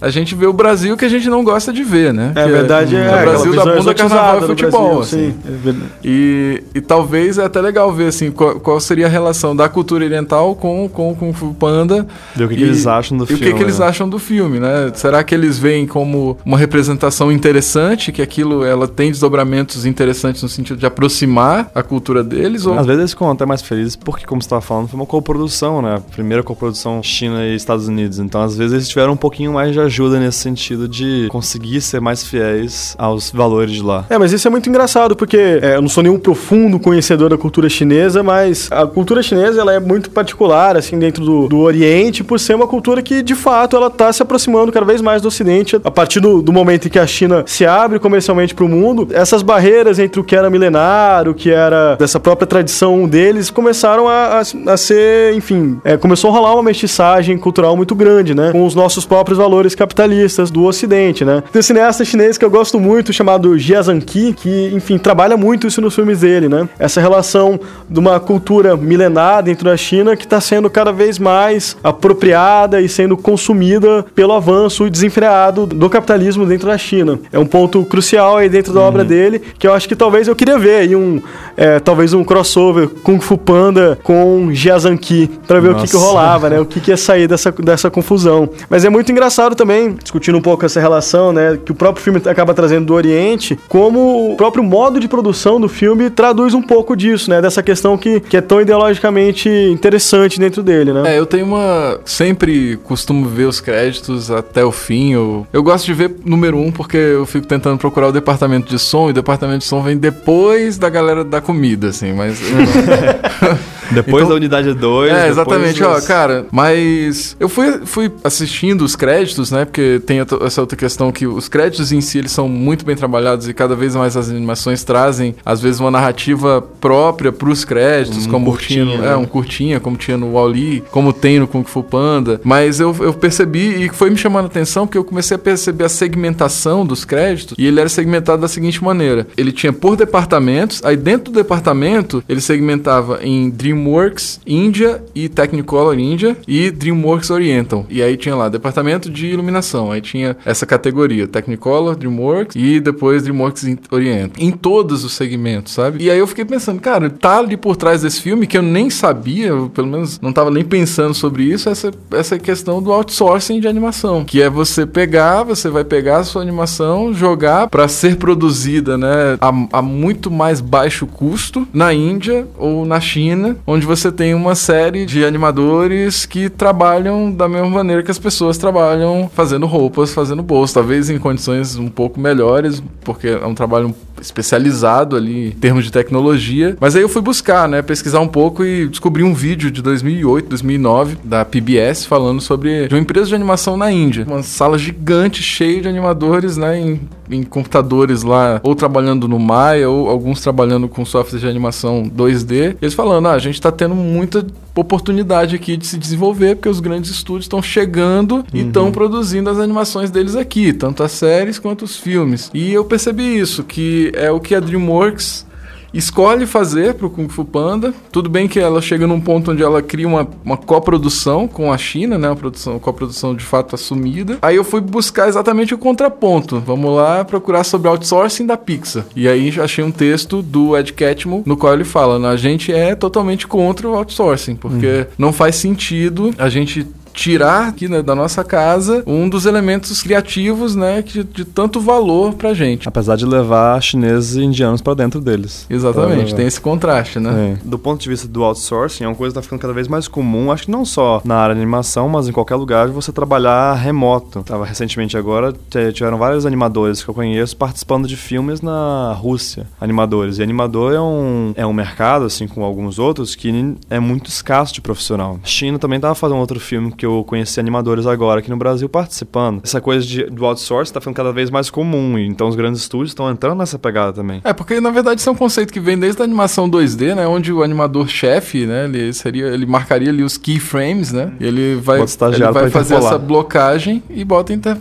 a 0.00 0.10
gente 0.10 0.34
vê 0.34 0.46
o 0.46 0.52
Brasil 0.52 0.96
que 0.96 1.04
a 1.04 1.08
gente 1.08 1.28
não 1.28 1.44
gosta 1.44 1.72
de 1.72 1.82
ver, 1.84 2.12
né? 2.12 2.32
É, 2.34 2.44
Que 2.44 2.50
verdade 2.50 2.96
é, 2.96 3.00
o 3.00 3.02
aquela 3.04 3.22
Brasil 3.22 3.54
da 3.54 3.64
bunda, 3.76 3.94
carnaval 3.94 4.38
e 4.38 4.46
futebol. 4.46 4.96
Brasil, 4.96 5.00
assim. 5.00 5.32
sim, 5.32 5.70
é. 5.70 5.90
E, 6.04 6.62
e 6.74 6.80
talvez 6.80 7.38
é 7.38 7.44
até 7.44 7.60
legal 7.60 7.92
ver 7.92 8.08
assim 8.08 8.30
qual, 8.30 8.58
qual 8.60 8.80
seria 8.80 9.06
a 9.06 9.08
relação 9.08 9.54
da 9.54 9.68
cultura 9.68 10.04
oriental 10.04 10.54
com 10.54 10.88
com 10.88 11.14
Kung 11.14 11.32
Fu 11.32 11.54
Panda 11.54 12.06
Ver 12.34 12.44
o 12.44 12.48
que, 12.48 12.56
que 12.56 12.60
e- 12.62 12.64
eles 12.64 12.86
acham 12.86 13.16
do 13.18 13.24
e 13.24 13.26
filme. 13.28 13.42
o 13.42 13.46
que, 13.46 13.54
que 13.56 13.62
eles 13.62 13.78
né? 13.78 13.86
acham 13.86 14.08
do 14.08 14.18
filme, 14.18 14.58
né? 14.58 14.90
Será 14.94 15.22
que 15.22 15.34
eles 15.34 15.58
veem 15.58 15.86
como 15.86 16.36
uma 16.44 16.56
representação 16.58 17.30
interessante, 17.30 18.12
que 18.12 18.22
aquilo 18.22 18.64
ela 18.64 18.88
tem 18.88 19.10
desdobramentos 19.10 19.84
interessantes 19.86 20.42
no 20.42 20.48
sentido 20.48 20.78
de 20.78 20.86
aproximar 20.86 21.70
a 21.74 21.82
cultura 21.82 22.22
deles? 22.24 22.66
Ou... 22.66 22.78
Às 22.78 22.86
vezes 22.86 23.00
eles 23.00 23.10
ficam 23.12 23.30
até 23.30 23.44
mais 23.44 23.62
felizes 23.62 23.96
porque, 23.96 24.26
como 24.26 24.40
você 24.40 24.46
estava 24.46 24.62
falando, 24.62 24.88
foi 24.88 24.98
uma 24.98 25.06
coprodução, 25.06 25.82
né? 25.82 25.96
A 25.96 26.00
primeira 26.00 26.42
coprodução 26.42 27.02
China 27.02 27.44
e 27.44 27.54
Estados 27.54 27.88
Unidos. 27.88 28.18
Então, 28.18 28.42
às 28.42 28.56
vezes, 28.56 28.72
eles 28.72 28.88
tiveram 28.88 29.12
um 29.12 29.16
pouquinho 29.16 29.52
mais 29.52 29.72
de 29.72 29.80
ajuda 29.90 30.20
nesse 30.20 30.38
sentido 30.38 30.88
de 30.88 31.26
conseguir 31.30 31.80
ser 31.80 32.00
mais 32.00 32.24
fiéis 32.24 32.94
aos 32.96 33.30
valores 33.30 33.72
de 33.72 33.82
lá. 33.82 34.06
É, 34.08 34.16
mas 34.16 34.32
isso 34.32 34.46
é 34.46 34.50
muito 34.50 34.68
engraçado, 34.68 35.16
porque 35.16 35.36
é, 35.36 35.74
eu 35.74 35.82
não 35.82 35.88
sou 35.88 36.02
nenhum 36.02 36.18
profundo 36.18 36.78
conhecedor 36.78 37.28
da 37.28 37.36
cultura 37.36 37.68
chinesa, 37.68 38.22
mas 38.22 38.68
a 38.70 38.86
cultura 38.86 39.22
chinesa 39.22 39.60
ela 39.60 39.74
é 39.74 39.80
muito 39.80 40.10
particular, 40.10 40.76
assim, 40.76 40.98
dentro 40.98 41.24
do, 41.24 41.48
do 41.48 41.58
Oriente, 41.58 42.22
por 42.22 42.38
ser 42.38 42.54
uma 42.54 42.68
cultura 42.68 43.02
que, 43.02 43.22
de 43.22 43.34
fato, 43.34 43.76
ela 43.76 43.90
tá 43.90 44.12
se 44.12 44.22
aproximando 44.22 44.70
cada 44.70 44.86
vez 44.86 45.00
mais 45.00 45.20
do 45.20 45.28
Ocidente. 45.28 45.76
A 45.82 45.90
partir 45.90 46.20
do, 46.20 46.40
do 46.40 46.52
momento 46.52 46.86
em 46.86 46.90
que 46.90 46.98
a 46.98 47.06
China 47.06 47.42
se 47.46 47.66
abre 47.66 47.98
comercialmente 47.98 48.54
para 48.54 48.64
o 48.64 48.68
mundo, 48.68 49.08
essas 49.10 49.42
barreiras 49.42 49.98
entre 49.98 50.20
o 50.20 50.24
que 50.24 50.36
era 50.36 50.48
milenar, 50.48 51.28
o 51.28 51.34
que 51.34 51.50
era 51.50 51.96
dessa 51.96 52.20
própria 52.20 52.46
tradição 52.46 53.08
deles, 53.08 53.50
começaram 53.50 54.08
a, 54.08 54.40
a, 54.40 54.72
a 54.72 54.76
ser, 54.76 55.34
enfim, 55.34 55.80
é, 55.84 55.96
começou 55.96 56.30
a 56.30 56.32
rolar 56.32 56.54
uma 56.54 56.62
mestiçagem 56.62 57.36
cultural 57.36 57.76
muito 57.76 57.94
grande, 57.94 58.34
né? 58.34 58.52
Com 58.52 58.64
os 58.64 58.74
nossos 58.74 59.04
próprios 59.04 59.38
valores 59.38 59.74
capitalistas 59.80 60.50
do 60.50 60.64
Ocidente, 60.64 61.24
né? 61.24 61.42
Tem 61.50 61.58
um 61.58 61.62
cineasta 61.62 62.04
chinês 62.04 62.36
que 62.36 62.44
eu 62.44 62.50
gosto 62.50 62.78
muito, 62.78 63.14
chamado 63.14 63.58
Jia 63.58 63.80
Zhangqi, 63.80 64.34
que, 64.34 64.70
enfim, 64.74 64.98
trabalha 64.98 65.38
muito 65.38 65.66
isso 65.66 65.80
nos 65.80 65.94
filmes 65.94 66.20
dele, 66.20 66.50
né? 66.50 66.68
Essa 66.78 67.00
relação 67.00 67.58
de 67.88 67.98
uma 67.98 68.20
cultura 68.20 68.76
milenar 68.76 69.42
dentro 69.42 69.64
da 69.64 69.76
China 69.78 70.14
que 70.16 70.24
está 70.24 70.38
sendo 70.38 70.68
cada 70.68 70.92
vez 70.92 71.18
mais 71.18 71.78
apropriada 71.82 72.78
e 72.82 72.90
sendo 72.90 73.16
consumida 73.16 74.04
pelo 74.14 74.34
avanço 74.34 74.90
desenfreado 74.90 75.64
do 75.64 75.88
capitalismo 75.88 76.44
dentro 76.44 76.66
da 76.66 76.76
China. 76.76 77.18
É 77.32 77.38
um 77.38 77.46
ponto 77.46 77.82
crucial 77.86 78.36
aí 78.36 78.50
dentro 78.50 78.74
da 78.74 78.80
obra 78.80 79.02
dele, 79.02 79.40
que 79.58 79.66
eu 79.66 79.72
acho 79.72 79.88
que 79.88 79.96
talvez 79.96 80.28
eu 80.28 80.36
queria 80.36 80.58
ver 80.58 80.76
aí 80.76 80.94
um, 80.94 81.22
é, 81.56 81.80
talvez 81.80 82.12
um 82.12 82.22
crossover 82.22 82.86
Kung 83.02 83.18
Fu 83.18 83.38
Panda 83.38 83.98
com 84.02 84.50
Jia 84.52 84.78
Zhangqi, 84.78 85.30
pra 85.46 85.58
ver 85.58 85.70
o 85.70 85.76
que 85.76 85.86
que 85.86 85.94
Nossa. 85.94 86.06
rolava, 86.06 86.50
né? 86.50 86.60
O 86.60 86.66
que 86.66 86.80
que 86.80 86.90
ia 86.90 86.98
sair 86.98 87.26
dessa, 87.26 87.50
dessa 87.50 87.90
confusão. 87.90 88.50
Mas 88.68 88.84
é 88.84 88.90
muito 88.90 89.10
engraçado 89.10 89.54
também, 89.54 89.69
discutindo 90.02 90.38
um 90.38 90.42
pouco 90.42 90.64
essa 90.64 90.80
relação, 90.80 91.32
né? 91.32 91.58
Que 91.64 91.72
o 91.72 91.74
próprio 91.74 92.02
filme 92.02 92.20
acaba 92.26 92.54
trazendo 92.54 92.86
do 92.86 92.94
Oriente, 92.94 93.58
como 93.68 94.32
o 94.32 94.36
próprio 94.36 94.62
modo 94.62 94.98
de 94.98 95.08
produção 95.08 95.60
do 95.60 95.68
filme 95.68 96.10
traduz 96.10 96.54
um 96.54 96.62
pouco 96.62 96.96
disso, 96.96 97.30
né? 97.30 97.40
Dessa 97.40 97.62
questão 97.62 97.96
que, 97.96 98.20
que 98.20 98.36
é 98.36 98.40
tão 98.40 98.60
ideologicamente 98.60 99.48
interessante 99.48 100.38
dentro 100.38 100.62
dele, 100.62 100.92
né? 100.92 101.14
É, 101.14 101.18
eu 101.18 101.26
tenho 101.26 101.46
uma. 101.46 102.00
Sempre 102.04 102.78
costumo 102.84 103.28
ver 103.28 103.44
os 103.44 103.60
créditos 103.60 104.30
até 104.30 104.64
o 104.64 104.72
fim. 104.72 105.12
Eu, 105.12 105.46
eu 105.52 105.62
gosto 105.62 105.86
de 105.86 105.94
ver 105.94 106.14
número 106.24 106.58
um 106.58 106.70
porque 106.70 106.96
eu 106.96 107.26
fico 107.26 107.46
tentando 107.46 107.78
procurar 107.78 108.08
o 108.08 108.12
departamento 108.12 108.68
de 108.68 108.78
som 108.78 109.08
e 109.08 109.10
o 109.10 109.14
departamento 109.14 109.60
de 109.60 109.64
som 109.64 109.82
vem 109.82 109.96
depois 109.96 110.78
da 110.78 110.88
galera 110.88 111.24
da 111.24 111.40
comida, 111.40 111.88
assim, 111.88 112.12
mas. 112.12 112.40
Depois 113.92 114.22
Então- 114.22 114.28
da 114.30 114.34
unidade 114.34 114.72
2. 114.74 115.12
É, 115.12 115.28
exatamente, 115.28 115.82
ó, 115.82 116.00
cara, 116.00 116.46
mas 116.50 117.36
eu 117.40 117.48
fui, 117.48 117.80
fui 117.84 118.10
assistindo 118.22 118.82
os 118.82 118.94
créditos, 118.96 119.50
né? 119.50 119.64
Porque 119.64 120.00
tem 120.06 120.18
essa 120.44 120.60
outra 120.60 120.76
questão 120.76 121.10
que 121.12 121.26
os 121.26 121.48
créditos 121.48 121.92
em 121.92 122.00
si 122.00 122.18
eles 122.18 122.32
são 122.32 122.48
muito 122.48 122.84
bem 122.84 122.94
trabalhados 122.96 123.48
e 123.48 123.54
cada 123.54 123.74
vez 123.74 123.94
mais 123.96 124.16
as 124.16 124.30
animações 124.30 124.84
trazem, 124.84 125.34
às 125.44 125.60
vezes, 125.60 125.80
uma 125.80 125.90
narrativa 125.90 126.62
própria 126.80 127.32
pros 127.32 127.64
créditos, 127.64 128.26
Um 128.26 128.30
como 128.30 128.46
curtinha, 128.46 128.84
tinha 128.86 128.98
né? 128.98 129.12
é, 129.12 129.16
um 129.16 129.24
curtinha, 129.24 129.80
como 129.80 129.96
tinha 129.96 130.16
no 130.16 130.32
Wall-E, 130.32 130.82
como 130.90 131.12
tem 131.12 131.38
no 131.38 131.46
Kung 131.46 131.64
Fu 131.64 131.82
Panda. 131.82 132.40
Mas 132.44 132.80
eu, 132.80 132.94
eu 133.00 133.12
percebi 133.12 133.84
e 133.84 133.88
foi 133.88 134.10
me 134.10 134.16
chamando 134.16 134.44
a 134.44 134.48
atenção 134.48 134.86
porque 134.86 134.98
eu 134.98 135.04
comecei 135.04 135.34
a 135.34 135.38
perceber 135.38 135.84
a 135.84 135.88
segmentação 135.88 136.84
dos 136.84 137.04
créditos 137.04 137.56
e 137.58 137.66
ele 137.66 137.80
era 137.80 137.88
segmentado 137.88 138.42
da 138.42 138.48
seguinte 138.48 138.82
maneira: 138.82 139.26
ele 139.36 139.52
tinha 139.52 139.72
por 139.72 139.96
departamentos, 139.96 140.80
aí 140.84 140.96
dentro 140.96 141.32
do 141.32 141.36
departamento 141.36 142.22
ele 142.28 142.40
segmentava 142.40 143.20
em 143.22 143.48
DreamWorks 143.80 144.40
India 144.46 145.02
e 145.14 145.28
Technicolor 145.28 145.98
India 145.98 146.36
e 146.46 146.70
DreamWorks 146.70 147.30
Oriental. 147.30 147.86
E 147.88 148.02
aí 148.02 148.16
tinha 148.16 148.36
lá 148.36 148.48
departamento 148.48 149.10
de 149.10 149.26
iluminação, 149.26 149.90
aí 149.90 150.00
tinha 150.00 150.36
essa 150.44 150.66
categoria 150.66 151.26
Technicolor, 151.26 151.96
DreamWorks 151.96 152.54
e 152.56 152.78
depois 152.80 153.22
DreamWorks 153.22 153.66
Oriental. 153.90 154.30
Em 154.38 154.50
todos 154.50 155.04
os 155.04 155.12
segmentos, 155.12 155.72
sabe? 155.72 156.04
E 156.04 156.10
aí 156.10 156.18
eu 156.18 156.26
fiquei 156.26 156.44
pensando, 156.44 156.80
cara, 156.80 157.08
tá 157.08 157.38
ali 157.38 157.56
por 157.56 157.76
trás 157.76 158.02
desse 158.02 158.20
filme 158.20 158.46
que 158.46 158.58
eu 158.58 158.62
nem 158.62 158.90
sabia, 158.90 159.52
pelo 159.74 159.86
menos 159.86 160.20
não 160.20 160.32
tava 160.32 160.50
nem 160.50 160.64
pensando 160.64 161.14
sobre 161.14 161.44
isso, 161.44 161.68
essa, 161.68 161.90
essa 162.12 162.38
questão 162.38 162.82
do 162.82 162.92
outsourcing 162.92 163.60
de 163.60 163.68
animação, 163.68 164.24
que 164.24 164.42
é 164.42 164.50
você 164.50 164.84
pegar, 164.84 165.42
você 165.42 165.68
vai 165.68 165.84
pegar 165.84 166.18
a 166.18 166.24
sua 166.24 166.42
animação, 166.42 167.14
jogar 167.14 167.68
pra 167.68 167.88
ser 167.88 168.16
produzida, 168.16 168.98
né, 168.98 169.38
a, 169.40 169.78
a 169.78 169.82
muito 169.82 170.30
mais 170.30 170.60
baixo 170.60 171.06
custo 171.06 171.66
na 171.72 171.94
Índia 171.94 172.46
ou 172.58 172.84
na 172.84 173.00
China, 173.00 173.56
onde 173.70 173.86
você 173.86 174.10
tem 174.10 174.34
uma 174.34 174.56
série 174.56 175.06
de 175.06 175.24
animadores 175.24 176.26
que 176.26 176.48
trabalham 176.48 177.30
da 177.30 177.48
mesma 177.48 177.68
maneira 177.68 178.02
que 178.02 178.10
as 178.10 178.18
pessoas 178.18 178.58
trabalham 178.58 179.30
fazendo 179.32 179.64
roupas, 179.64 180.12
fazendo 180.12 180.42
bolsos, 180.42 180.74
talvez 180.74 181.08
em 181.08 181.18
condições 181.18 181.76
um 181.76 181.88
pouco 181.88 182.18
melhores, 182.18 182.82
porque 183.04 183.28
é 183.28 183.46
um 183.46 183.54
trabalho 183.54 183.94
especializado 184.20 185.16
ali 185.16 185.48
em 185.48 185.52
termos 185.52 185.84
de 185.84 185.90
tecnologia. 185.90 186.76
Mas 186.80 186.94
aí 186.94 187.02
eu 187.02 187.08
fui 187.08 187.22
buscar, 187.22 187.68
né, 187.68 187.80
pesquisar 187.82 188.20
um 188.20 188.28
pouco 188.28 188.64
e 188.64 188.88
descobri 188.88 189.22
um 189.22 189.32
vídeo 189.32 189.70
de 189.70 189.80
2008, 189.82 190.48
2009 190.48 191.18
da 191.24 191.44
PBS 191.44 192.04
falando 192.04 192.40
sobre 192.40 192.88
uma 192.90 192.98
empresa 192.98 193.28
de 193.28 193.34
animação 193.34 193.76
na 193.76 193.90
Índia, 193.90 194.24
uma 194.26 194.42
sala 194.42 194.78
gigante 194.78 195.42
cheia 195.42 195.80
de 195.80 195.88
animadores, 195.88 196.56
né, 196.56 196.78
em, 196.78 197.00
em 197.30 197.42
computadores 197.42 198.22
lá, 198.22 198.60
ou 198.62 198.74
trabalhando 198.74 199.26
no 199.26 199.38
Maya, 199.38 199.88
ou 199.88 200.08
alguns 200.08 200.40
trabalhando 200.40 200.88
com 200.88 201.04
software 201.04 201.38
de 201.38 201.46
animação 201.46 202.02
2D. 202.04 202.76
Eles 202.80 202.94
falando, 202.94 203.28
ah, 203.28 203.32
a 203.32 203.38
gente 203.38 203.59
tá 203.60 203.70
tendo 203.70 203.94
muita 203.94 204.46
oportunidade 204.74 205.54
aqui 205.54 205.76
de 205.76 205.86
se 205.86 205.98
desenvolver, 205.98 206.56
porque 206.56 206.68
os 206.68 206.80
grandes 206.80 207.10
estúdios 207.10 207.44
estão 207.44 207.60
chegando 207.62 208.44
e 208.52 208.60
estão 208.60 208.90
produzindo 208.90 209.50
as 209.50 209.58
animações 209.58 210.10
deles 210.10 210.36
aqui, 210.36 210.72
tanto 210.72 211.02
as 211.02 211.12
séries 211.12 211.58
quanto 211.58 211.84
os 211.84 211.96
filmes. 211.96 212.50
E 212.54 212.72
eu 212.72 212.84
percebi 212.84 213.38
isso, 213.38 213.62
que 213.64 214.10
é 214.14 214.30
o 214.30 214.40
que 214.40 214.54
a 214.54 214.60
DreamWorks 214.60 215.46
escolhe 215.92 216.46
fazer 216.46 216.94
pro 216.94 217.10
Kung 217.10 217.28
Fu 217.28 217.44
Panda. 217.44 217.92
Tudo 218.12 218.28
bem 218.28 218.48
que 218.48 218.58
ela 218.58 218.80
chega 218.80 219.06
num 219.06 219.20
ponto 219.20 219.52
onde 219.52 219.62
ela 219.62 219.82
cria 219.82 220.06
uma, 220.06 220.28
uma 220.44 220.56
coprodução 220.56 221.46
com 221.48 221.72
a 221.72 221.78
China, 221.78 222.18
né? 222.18 222.28
Uma 222.28 222.36
produção, 222.36 222.78
coprodução 222.78 223.34
de 223.34 223.44
fato 223.44 223.74
assumida. 223.74 224.38
Aí 224.42 224.56
eu 224.56 224.64
fui 224.64 224.80
buscar 224.80 225.28
exatamente 225.28 225.74
o 225.74 225.78
contraponto. 225.78 226.60
Vamos 226.60 226.94
lá 226.94 227.24
procurar 227.24 227.64
sobre 227.64 227.88
outsourcing 227.88 228.46
da 228.46 228.56
Pixar. 228.56 229.04
E 229.14 229.28
aí 229.28 229.52
achei 229.60 229.84
um 229.84 229.90
texto 229.90 230.42
do 230.42 230.76
Ed 230.76 230.92
Catmull 230.92 231.42
no 231.46 231.56
qual 231.56 231.74
ele 231.74 231.84
fala: 231.84 232.18
"Né, 232.18 232.28
a 232.28 232.36
gente 232.36 232.72
é 232.72 232.94
totalmente 232.94 233.46
contra 233.46 233.88
o 233.88 233.94
outsourcing, 233.94 234.56
porque 234.56 235.06
não 235.18 235.32
faz 235.32 235.56
sentido 235.56 236.32
a 236.38 236.48
gente 236.48 236.86
tirar 237.12 237.68
aqui 237.68 237.88
né, 237.88 238.02
da 238.02 238.14
nossa 238.14 238.42
casa 238.44 239.02
um 239.06 239.28
dos 239.28 239.46
elementos 239.46 240.02
criativos, 240.02 240.74
né, 240.74 241.02
que 241.02 241.12
de, 241.12 241.24
de 241.24 241.44
tanto 241.44 241.80
valor 241.80 242.34
pra 242.34 242.54
gente. 242.54 242.88
Apesar 242.88 243.16
de 243.16 243.26
levar 243.26 243.80
chineses 243.82 244.36
e 244.36 244.42
indianos 244.42 244.80
pra 244.80 244.94
dentro 244.94 245.20
deles. 245.20 245.66
Exatamente, 245.68 246.34
tem 246.34 246.46
esse 246.46 246.60
contraste, 246.60 247.18
né? 247.18 247.58
É. 247.60 247.66
Do 247.66 247.78
ponto 247.78 248.00
de 248.00 248.08
vista 248.08 248.26
do 248.26 248.44
outsourcing, 248.44 249.04
é 249.04 249.06
uma 249.08 249.14
coisa 249.14 249.32
que 249.32 249.38
tá 249.38 249.42
ficando 249.42 249.60
cada 249.60 249.72
vez 249.72 249.88
mais 249.88 250.08
comum, 250.08 250.50
acho 250.50 250.64
que 250.64 250.70
não 250.70 250.84
só 250.84 251.20
na 251.24 251.36
área 251.36 251.54
de 251.54 251.60
animação, 251.60 252.08
mas 252.08 252.28
em 252.28 252.32
qualquer 252.32 252.56
lugar 252.56 252.86
de 252.86 252.92
você 252.92 253.12
trabalhar 253.12 253.74
remoto. 253.74 254.42
Tava 254.42 254.64
recentemente 254.64 255.16
agora, 255.16 255.52
tiveram 255.92 256.18
vários 256.18 256.46
animadores 256.46 257.02
que 257.02 257.10
eu 257.10 257.14
conheço 257.14 257.56
participando 257.56 258.06
de 258.06 258.16
filmes 258.16 258.60
na 258.60 259.12
Rússia, 259.12 259.66
animadores. 259.80 260.38
E 260.38 260.42
animador 260.42 260.94
é 260.94 261.00
um, 261.00 261.52
é 261.56 261.66
um 261.66 261.72
mercado, 261.72 262.24
assim 262.24 262.46
como 262.46 262.64
alguns 262.64 262.98
outros, 262.98 263.34
que 263.34 263.50
é 263.88 263.98
muito 263.98 264.28
escasso 264.28 264.72
de 264.74 264.80
profissional. 264.80 265.38
A 265.42 265.46
China 265.46 265.78
também 265.78 266.00
tava 266.00 266.14
fazendo 266.14 266.38
outro 266.38 266.60
filme 266.60 266.92
que 267.00 267.06
eu 267.06 267.24
conheci 267.24 267.58
animadores 267.58 268.06
agora 268.06 268.40
aqui 268.40 268.50
no 268.50 268.58
Brasil 268.58 268.86
participando. 268.86 269.62
Essa 269.64 269.80
coisa 269.80 270.06
de, 270.06 270.24
do 270.24 270.44
outsourcing 270.44 270.92
tá 270.92 271.00
ficando 271.00 271.14
cada 271.14 271.32
vez 271.32 271.48
mais 271.48 271.70
comum, 271.70 272.18
então 272.18 272.46
os 272.46 272.54
grandes 272.54 272.82
estúdios 272.82 273.12
estão 273.12 273.30
entrando 273.30 273.56
nessa 273.56 273.78
pegada 273.78 274.12
também. 274.12 274.42
É, 274.44 274.52
porque 274.52 274.78
na 274.82 274.90
verdade 274.90 275.18
isso 275.18 275.30
é 275.30 275.32
um 275.32 275.36
conceito 275.36 275.72
que 275.72 275.80
vem 275.80 275.98
desde 275.98 276.20
a 276.20 276.24
animação 276.26 276.70
2D, 276.70 277.14
né? 277.14 277.26
Onde 277.26 277.50
o 277.54 277.62
animador-chefe, 277.62 278.66
né? 278.66 278.84
Ele 278.84 279.14
seria, 279.14 279.46
ele 279.46 279.64
marcaria 279.64 280.10
ali 280.10 280.22
os 280.22 280.36
keyframes, 280.36 281.10
né? 281.10 281.32
E 281.40 281.46
ele 281.46 281.76
vai, 281.76 282.00
ele 282.00 282.52
vai 282.52 282.68
fazer 282.68 282.96
essa 282.96 283.16
blocagem 283.16 284.02
e 284.10 284.22
bota 284.22 284.52
inter, 284.52 284.76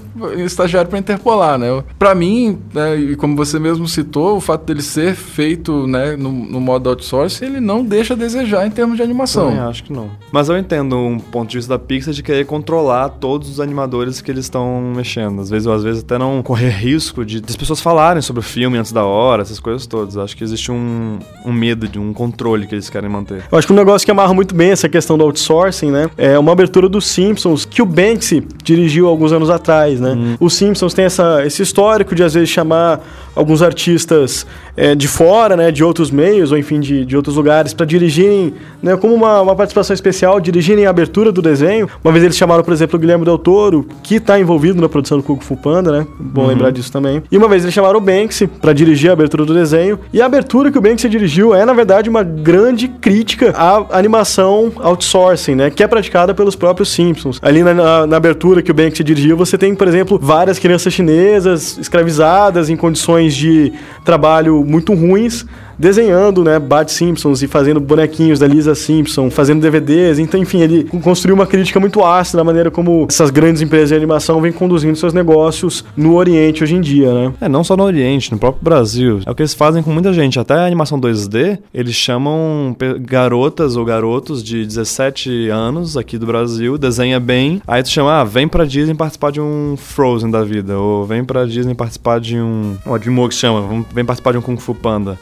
estagiário 0.45 0.89
para 0.89 0.99
interpolar, 0.99 1.57
né? 1.57 1.67
Pra 1.97 2.13
mim, 2.13 2.59
né, 2.73 2.97
e 2.97 3.15
como 3.15 3.33
você 3.37 3.57
mesmo 3.57 3.87
citou, 3.87 4.35
o 4.35 4.41
fato 4.41 4.65
dele 4.65 4.81
ser 4.81 5.15
feito, 5.15 5.87
né, 5.87 6.17
no, 6.17 6.31
no 6.31 6.59
modo 6.59 6.89
outsourcing, 6.89 7.45
ele 7.45 7.61
não 7.61 7.81
deixa 7.81 8.13
a 8.13 8.17
desejar 8.17 8.67
em 8.67 8.71
termos 8.71 8.97
de 8.97 9.03
animação. 9.03 9.45
Também 9.51 9.59
acho 9.59 9.85
que 9.85 9.93
não. 9.93 10.09
Mas 10.33 10.49
eu 10.49 10.57
entendo 10.57 10.97
um 10.97 11.17
ponto 11.17 11.49
de 11.49 11.57
vista 11.57 11.77
da 11.77 11.79
Pixar 11.79 12.08
de 12.15 12.23
querer 12.23 12.45
controlar 12.45 13.09
todos 13.09 13.49
os 13.49 13.59
animadores 13.59 14.21
que 14.21 14.31
eles 14.31 14.45
estão 14.45 14.93
mexendo. 14.95 15.41
Às 15.41 15.49
vezes, 15.49 15.67
ou 15.67 15.73
às 15.73 15.83
vezes 15.83 16.03
até 16.03 16.17
não 16.17 16.41
correr 16.41 16.69
risco 16.69 17.25
de 17.25 17.41
as 17.47 17.55
pessoas 17.55 17.81
falarem 17.81 18.21
sobre 18.21 18.39
o 18.39 18.43
filme 18.43 18.77
antes 18.77 18.91
da 18.91 19.03
hora, 19.03 19.41
essas 19.41 19.59
coisas 19.59 19.85
todas. 19.87 20.17
Acho 20.17 20.35
que 20.35 20.43
existe 20.43 20.71
um, 20.71 21.19
um 21.45 21.51
medo 21.51 21.87
de 21.87 21.99
um 21.99 22.13
controle 22.13 22.67
que 22.67 22.75
eles 22.75 22.89
querem 22.89 23.09
manter. 23.09 23.43
Eu 23.51 23.57
acho 23.57 23.67
que 23.67 23.73
um 23.73 23.75
negócio 23.75 24.05
que 24.05 24.11
amarra 24.11 24.33
muito 24.33 24.53
bem 24.55 24.71
essa 24.71 24.87
questão 24.89 25.17
do 25.17 25.23
outsourcing, 25.23 25.91
né? 25.91 26.09
É 26.17 26.37
uma 26.37 26.51
abertura 26.51 26.87
dos 26.87 27.05
Simpsons 27.07 27.65
que 27.65 27.81
o 27.81 27.85
Banksy 27.85 28.45
dirigiu 28.63 29.07
alguns 29.07 29.31
anos 29.31 29.49
atrás, 29.49 29.99
né? 29.99 30.37
Os 30.39 30.53
Simpsons 30.53 30.93
tem 30.93 31.05
essa, 31.05 31.45
esse 31.45 31.61
histórico 31.61 32.15
de 32.15 32.23
às 32.23 32.33
vezes 32.33 32.49
chamar 32.49 33.01
alguns 33.35 33.61
artistas 33.61 34.45
é, 34.75 34.95
de 34.95 35.07
fora, 35.07 35.55
né? 35.55 35.71
De 35.71 35.83
outros 35.83 36.11
meios 36.11 36.51
ou 36.51 36.57
enfim 36.57 36.79
de, 36.79 37.05
de 37.05 37.15
outros 37.15 37.35
lugares 37.35 37.73
para 37.73 37.85
dirigirem, 37.85 38.53
né? 38.81 38.95
Como 38.97 39.13
uma, 39.13 39.41
uma 39.41 39.55
participação 39.55 39.93
especial, 39.93 40.39
dirigirem 40.39 40.85
a 40.85 40.89
abertura 40.89 41.31
do 41.31 41.41
desenho. 41.41 41.89
Uma 42.03 42.11
vez 42.13 42.23
eles 42.23 42.37
chamaram, 42.37 42.63
por 42.63 42.73
exemplo, 42.73 42.95
o 42.97 42.99
Guilherme 42.99 43.25
Del 43.25 43.37
Toro, 43.37 43.85
que 44.01 44.15
está 44.15 44.39
envolvido 44.39 44.81
na 44.81 44.87
produção 44.87 45.17
do 45.17 45.23
Kung 45.23 45.39
Fu 45.41 45.57
Panda, 45.57 45.91
né? 45.91 46.07
Bom 46.19 46.47
lembrar 46.47 46.71
disso 46.71 46.91
também. 46.91 47.21
E 47.31 47.37
uma 47.37 47.47
vez 47.49 47.63
eles 47.63 47.73
chamaram 47.73 47.97
o 47.97 48.01
Banksy 48.01 48.47
para 48.47 48.71
dirigir 48.73 49.09
a 49.09 49.13
abertura 49.13 49.43
do 49.45 49.53
desenho. 49.53 49.99
E 50.13 50.21
a 50.21 50.25
abertura 50.25 50.71
que 50.71 50.77
o 50.77 50.81
Banksy 50.81 51.09
dirigiu 51.09 51.53
é, 51.53 51.65
na 51.65 51.73
verdade, 51.73 52.09
uma 52.09 52.23
grande 52.23 52.87
crítica 52.87 53.53
à 53.57 53.97
animação 53.97 54.71
outsourcing, 54.77 55.55
né? 55.55 55.69
Que 55.69 55.83
é 55.83 55.87
praticada 55.87 56.33
pelos 56.33 56.55
próprios 56.55 56.89
Simpsons. 56.89 57.39
Ali 57.41 57.63
na, 57.63 57.73
na- 57.73 58.07
na 58.07 58.17
abertura 58.17 58.61
que 58.61 58.71
o 58.71 58.73
Banksy 58.73 59.03
dirigiu, 59.03 59.35
você 59.35 59.57
tem, 59.57 59.75
por 59.75 59.87
exemplo, 59.87 60.17
várias 60.21 60.57
crianças 60.57 60.93
chinesas 60.93 61.77
escravizadas 61.77 62.69
em 62.69 62.77
condições 62.77 63.35
de 63.35 63.73
trabalho 64.05 64.63
muito 64.65 64.93
ruins. 64.93 65.45
Desenhando, 65.79 66.43
né, 66.43 66.59
Bart 66.59 66.89
Simpsons 66.89 67.41
e 67.41 67.47
fazendo 67.47 67.79
bonequinhos 67.79 68.37
da 68.37 68.45
Lisa 68.45 68.75
Simpson, 68.75 69.29
fazendo 69.31 69.61
DVDs. 69.61 70.19
Então, 70.19 70.37
enfim, 70.39 70.59
ele 70.59 70.83
construiu 71.01 71.33
uma 71.35 71.47
crítica 71.47 71.79
muito 71.79 72.03
ácida 72.03 72.39
da 72.39 72.43
maneira 72.43 72.69
como 72.69 73.07
essas 73.09 73.29
grandes 73.29 73.61
empresas 73.61 73.87
de 73.89 73.95
animação 73.95 74.41
vêm 74.41 74.51
conduzindo 74.51 74.97
seus 74.97 75.13
negócios 75.13 75.85
no 75.95 76.15
Oriente 76.15 76.63
hoje 76.65 76.75
em 76.75 76.81
dia, 76.81 77.13
né? 77.13 77.33
É, 77.39 77.47
não 77.47 77.63
só 77.63 77.77
no 77.77 77.83
Oriente, 77.83 78.29
no 78.31 78.37
próprio 78.37 78.61
Brasil. 78.61 79.21
É 79.25 79.31
o 79.31 79.33
que 79.33 79.41
eles 79.41 79.53
fazem 79.53 79.81
com 79.81 79.89
muita 79.91 80.11
gente. 80.11 80.37
Até 80.37 80.53
a 80.55 80.65
animação 80.65 80.99
2D, 80.99 81.57
eles 81.73 81.95
chamam 81.95 82.75
garotas 82.99 83.77
ou 83.77 83.85
garotos 83.85 84.43
de 84.43 84.65
17 84.65 85.47
anos 85.49 85.95
aqui 85.95 86.17
do 86.17 86.25
Brasil, 86.25 86.77
desenha 86.77 87.19
bem. 87.21 87.61
Aí 87.65 87.81
tu 87.81 87.89
chama, 87.89 88.19
ah, 88.19 88.23
vem 88.25 88.47
pra 88.49 88.65
Disney 88.65 88.95
participar 88.95 89.31
de 89.31 89.39
um 89.39 89.75
Frozen 89.77 90.29
da 90.29 90.43
vida. 90.43 90.77
Ou 90.77 91.05
vem 91.05 91.23
pra 91.23 91.45
Disney 91.45 91.73
participar 91.73 92.19
de 92.19 92.37
um. 92.37 92.75
Ó, 92.85 92.97
DreamWorks 92.97 93.37
chama, 93.37 93.61
vamos- 93.61 93.85
vem 93.93 94.03
participar 94.03 94.33
de 94.33 94.37
um 94.39 94.41
Kung 94.41 94.57
Fu 94.57 94.75
Panda. 94.75 95.17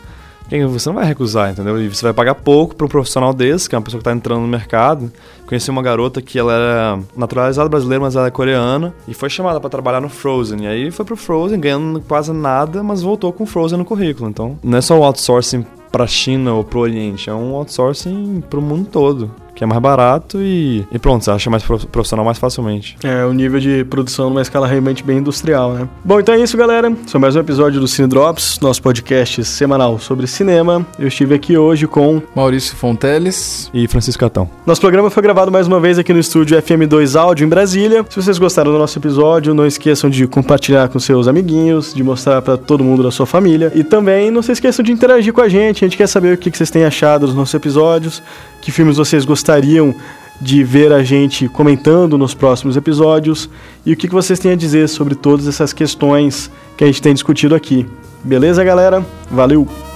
Você 0.50 0.90
não 0.90 0.96
vai 0.96 1.06
recusar, 1.06 1.52
entendeu? 1.52 1.82
E 1.82 1.90
você 1.90 2.04
vai 2.04 2.14
pagar 2.14 2.36
pouco 2.36 2.76
para 2.76 2.86
um 2.86 2.90
profissional 2.90 3.34
desse, 3.34 3.68
que 3.68 3.76
é 3.76 3.78
uma 3.78 3.84
pessoa 3.84 4.00
que 4.00 4.06
tá 4.06 4.14
entrando 4.14 4.42
no 4.42 4.48
mercado. 4.48 5.12
Conheci 5.48 5.72
uma 5.72 5.82
garota 5.82 6.22
que 6.22 6.38
ela 6.38 6.54
era 6.54 7.00
naturalizada 7.16 7.70
brasileira, 7.70 8.04
mas 8.04 8.16
ela 8.16 8.28
é 8.28 8.32
coreana, 8.32 8.94
e 9.08 9.14
foi 9.14 9.30
chamada 9.30 9.60
para 9.60 9.70
trabalhar 9.70 10.02
no 10.02 10.10
Frozen. 10.10 10.66
E 10.66 10.68
aí 10.68 10.92
foi 10.92 11.06
pro 11.06 11.16
Frozen, 11.18 11.60
ganhando 11.60 12.02
quase 12.02 12.32
nada, 12.34 12.84
mas 12.84 13.02
voltou 13.02 13.32
com 13.32 13.46
Frozen 13.46 13.78
no 13.80 13.86
currículo. 13.86 14.30
Então, 14.30 14.60
não 14.62 14.78
é 14.78 14.82
só 14.82 15.00
o 15.00 15.04
outsourcing 15.04 15.66
pra 15.92 16.06
China 16.06 16.54
ou 16.54 16.64
pro 16.64 16.80
Oriente, 16.82 17.30
é 17.30 17.34
um 17.34 17.56
outsourcing 17.56 18.44
pro 18.50 18.62
mundo 18.62 18.90
todo. 18.92 19.32
que 19.58 19.64
é 19.64 19.68
mais 19.68 19.82
barato 19.82 20.38
e, 20.40 20.86
e 20.92 21.00
pronto, 21.00 21.26
você 21.26 21.32
acha 21.32 21.50
mais 21.50 21.64
profissional 21.64 22.24
mais 22.24 22.38
facilmente. 22.38 22.96
É, 23.04 23.26
o 23.26 23.34
nível 23.34 23.60
de 23.60 23.84
produção 23.86 24.30
numa 24.30 24.44
escala 24.44 24.68
realmente 24.68 25.04
bem 25.04 25.18
industrial, 25.18 25.74
né? 25.74 25.90
Bom, 26.06 26.20
então 26.20 26.36
é 26.36 26.40
isso, 26.40 26.56
galera. 26.56 26.92
Esse 27.06 27.16
é 27.16 27.20
mais 27.20 27.36
um 27.36 27.40
episódio 27.40 27.80
do 27.80 27.88
Cine 27.88 28.08
Drops, 28.08 28.60
nosso 28.62 28.84
podcast 28.84 29.44
semanal 29.46 29.98
sobre 29.98 30.28
cinema. 30.28 30.86
Eu 31.00 31.08
estive 31.08 31.34
aqui 31.34 31.58
hoje 31.58 31.88
com 31.88 32.22
Maurício 32.36 32.76
Fonteles 32.76 33.72
e 33.74 33.88
Francisco 33.88 34.20
Catão. 34.20 34.48
Nosso 34.64 34.80
programa 34.80 35.10
foi 35.10 35.24
gravado 35.38 35.52
mais 35.52 35.68
uma 35.68 35.80
vez 35.80 36.00
aqui 36.00 36.12
no 36.12 36.20
estúdio 36.20 36.60
FM2 36.60 37.16
Áudio 37.16 37.46
em 37.46 37.48
Brasília. 37.48 38.04
Se 38.10 38.16
vocês 38.16 38.40
gostaram 38.40 38.72
do 38.72 38.80
nosso 38.80 38.98
episódio, 38.98 39.54
não 39.54 39.68
esqueçam 39.68 40.10
de 40.10 40.26
compartilhar 40.26 40.90
com 40.90 40.98
seus 40.98 41.28
amiguinhos, 41.28 41.94
de 41.94 42.02
mostrar 42.02 42.42
para 42.42 42.58
todo 42.58 42.84
mundo 42.84 43.04
da 43.04 43.12
sua 43.12 43.28
família 43.28 43.72
e 43.76 43.84
também 43.84 44.32
não 44.32 44.42
se 44.42 44.52
esqueçam 44.52 44.84
de 44.84 44.92
interagir 44.92 45.32
com 45.32 45.40
a 45.40 45.48
gente. 45.48 45.86
A 45.86 45.88
gente 45.88 45.96
quer 45.96 46.08
saber 46.08 46.34
o 46.34 46.38
que 46.40 46.50
vocês 46.50 46.72
têm 46.72 46.86
achado 46.86 47.28
dos 47.28 47.36
nossos 47.36 47.54
episódios, 47.54 48.24
que 48.64 48.72
filmes 48.72 48.98
vocês 48.98 49.26
gostariam 49.26 49.94
de 50.42 50.64
ver 50.64 50.92
a 50.92 51.04
gente 51.04 51.48
comentando 51.48 52.18
nos 52.18 52.34
próximos 52.34 52.76
episódios 52.76 53.48
e 53.86 53.94
o 53.94 53.96
que 53.96 54.08
vocês 54.08 54.40
têm 54.40 54.54
a 54.54 54.56
dizer 54.56 54.90
sobre 54.90 55.14
todas 55.14 55.48
essas 55.48 55.72
questões 55.72 56.50
que 56.76 56.84
a 56.84 56.88
gente 56.88 57.00
tem 57.00 57.14
discutido 57.14 57.54
aqui. 57.54 57.86
Beleza, 58.24 58.64
galera? 58.64 59.06
Valeu! 59.30 59.87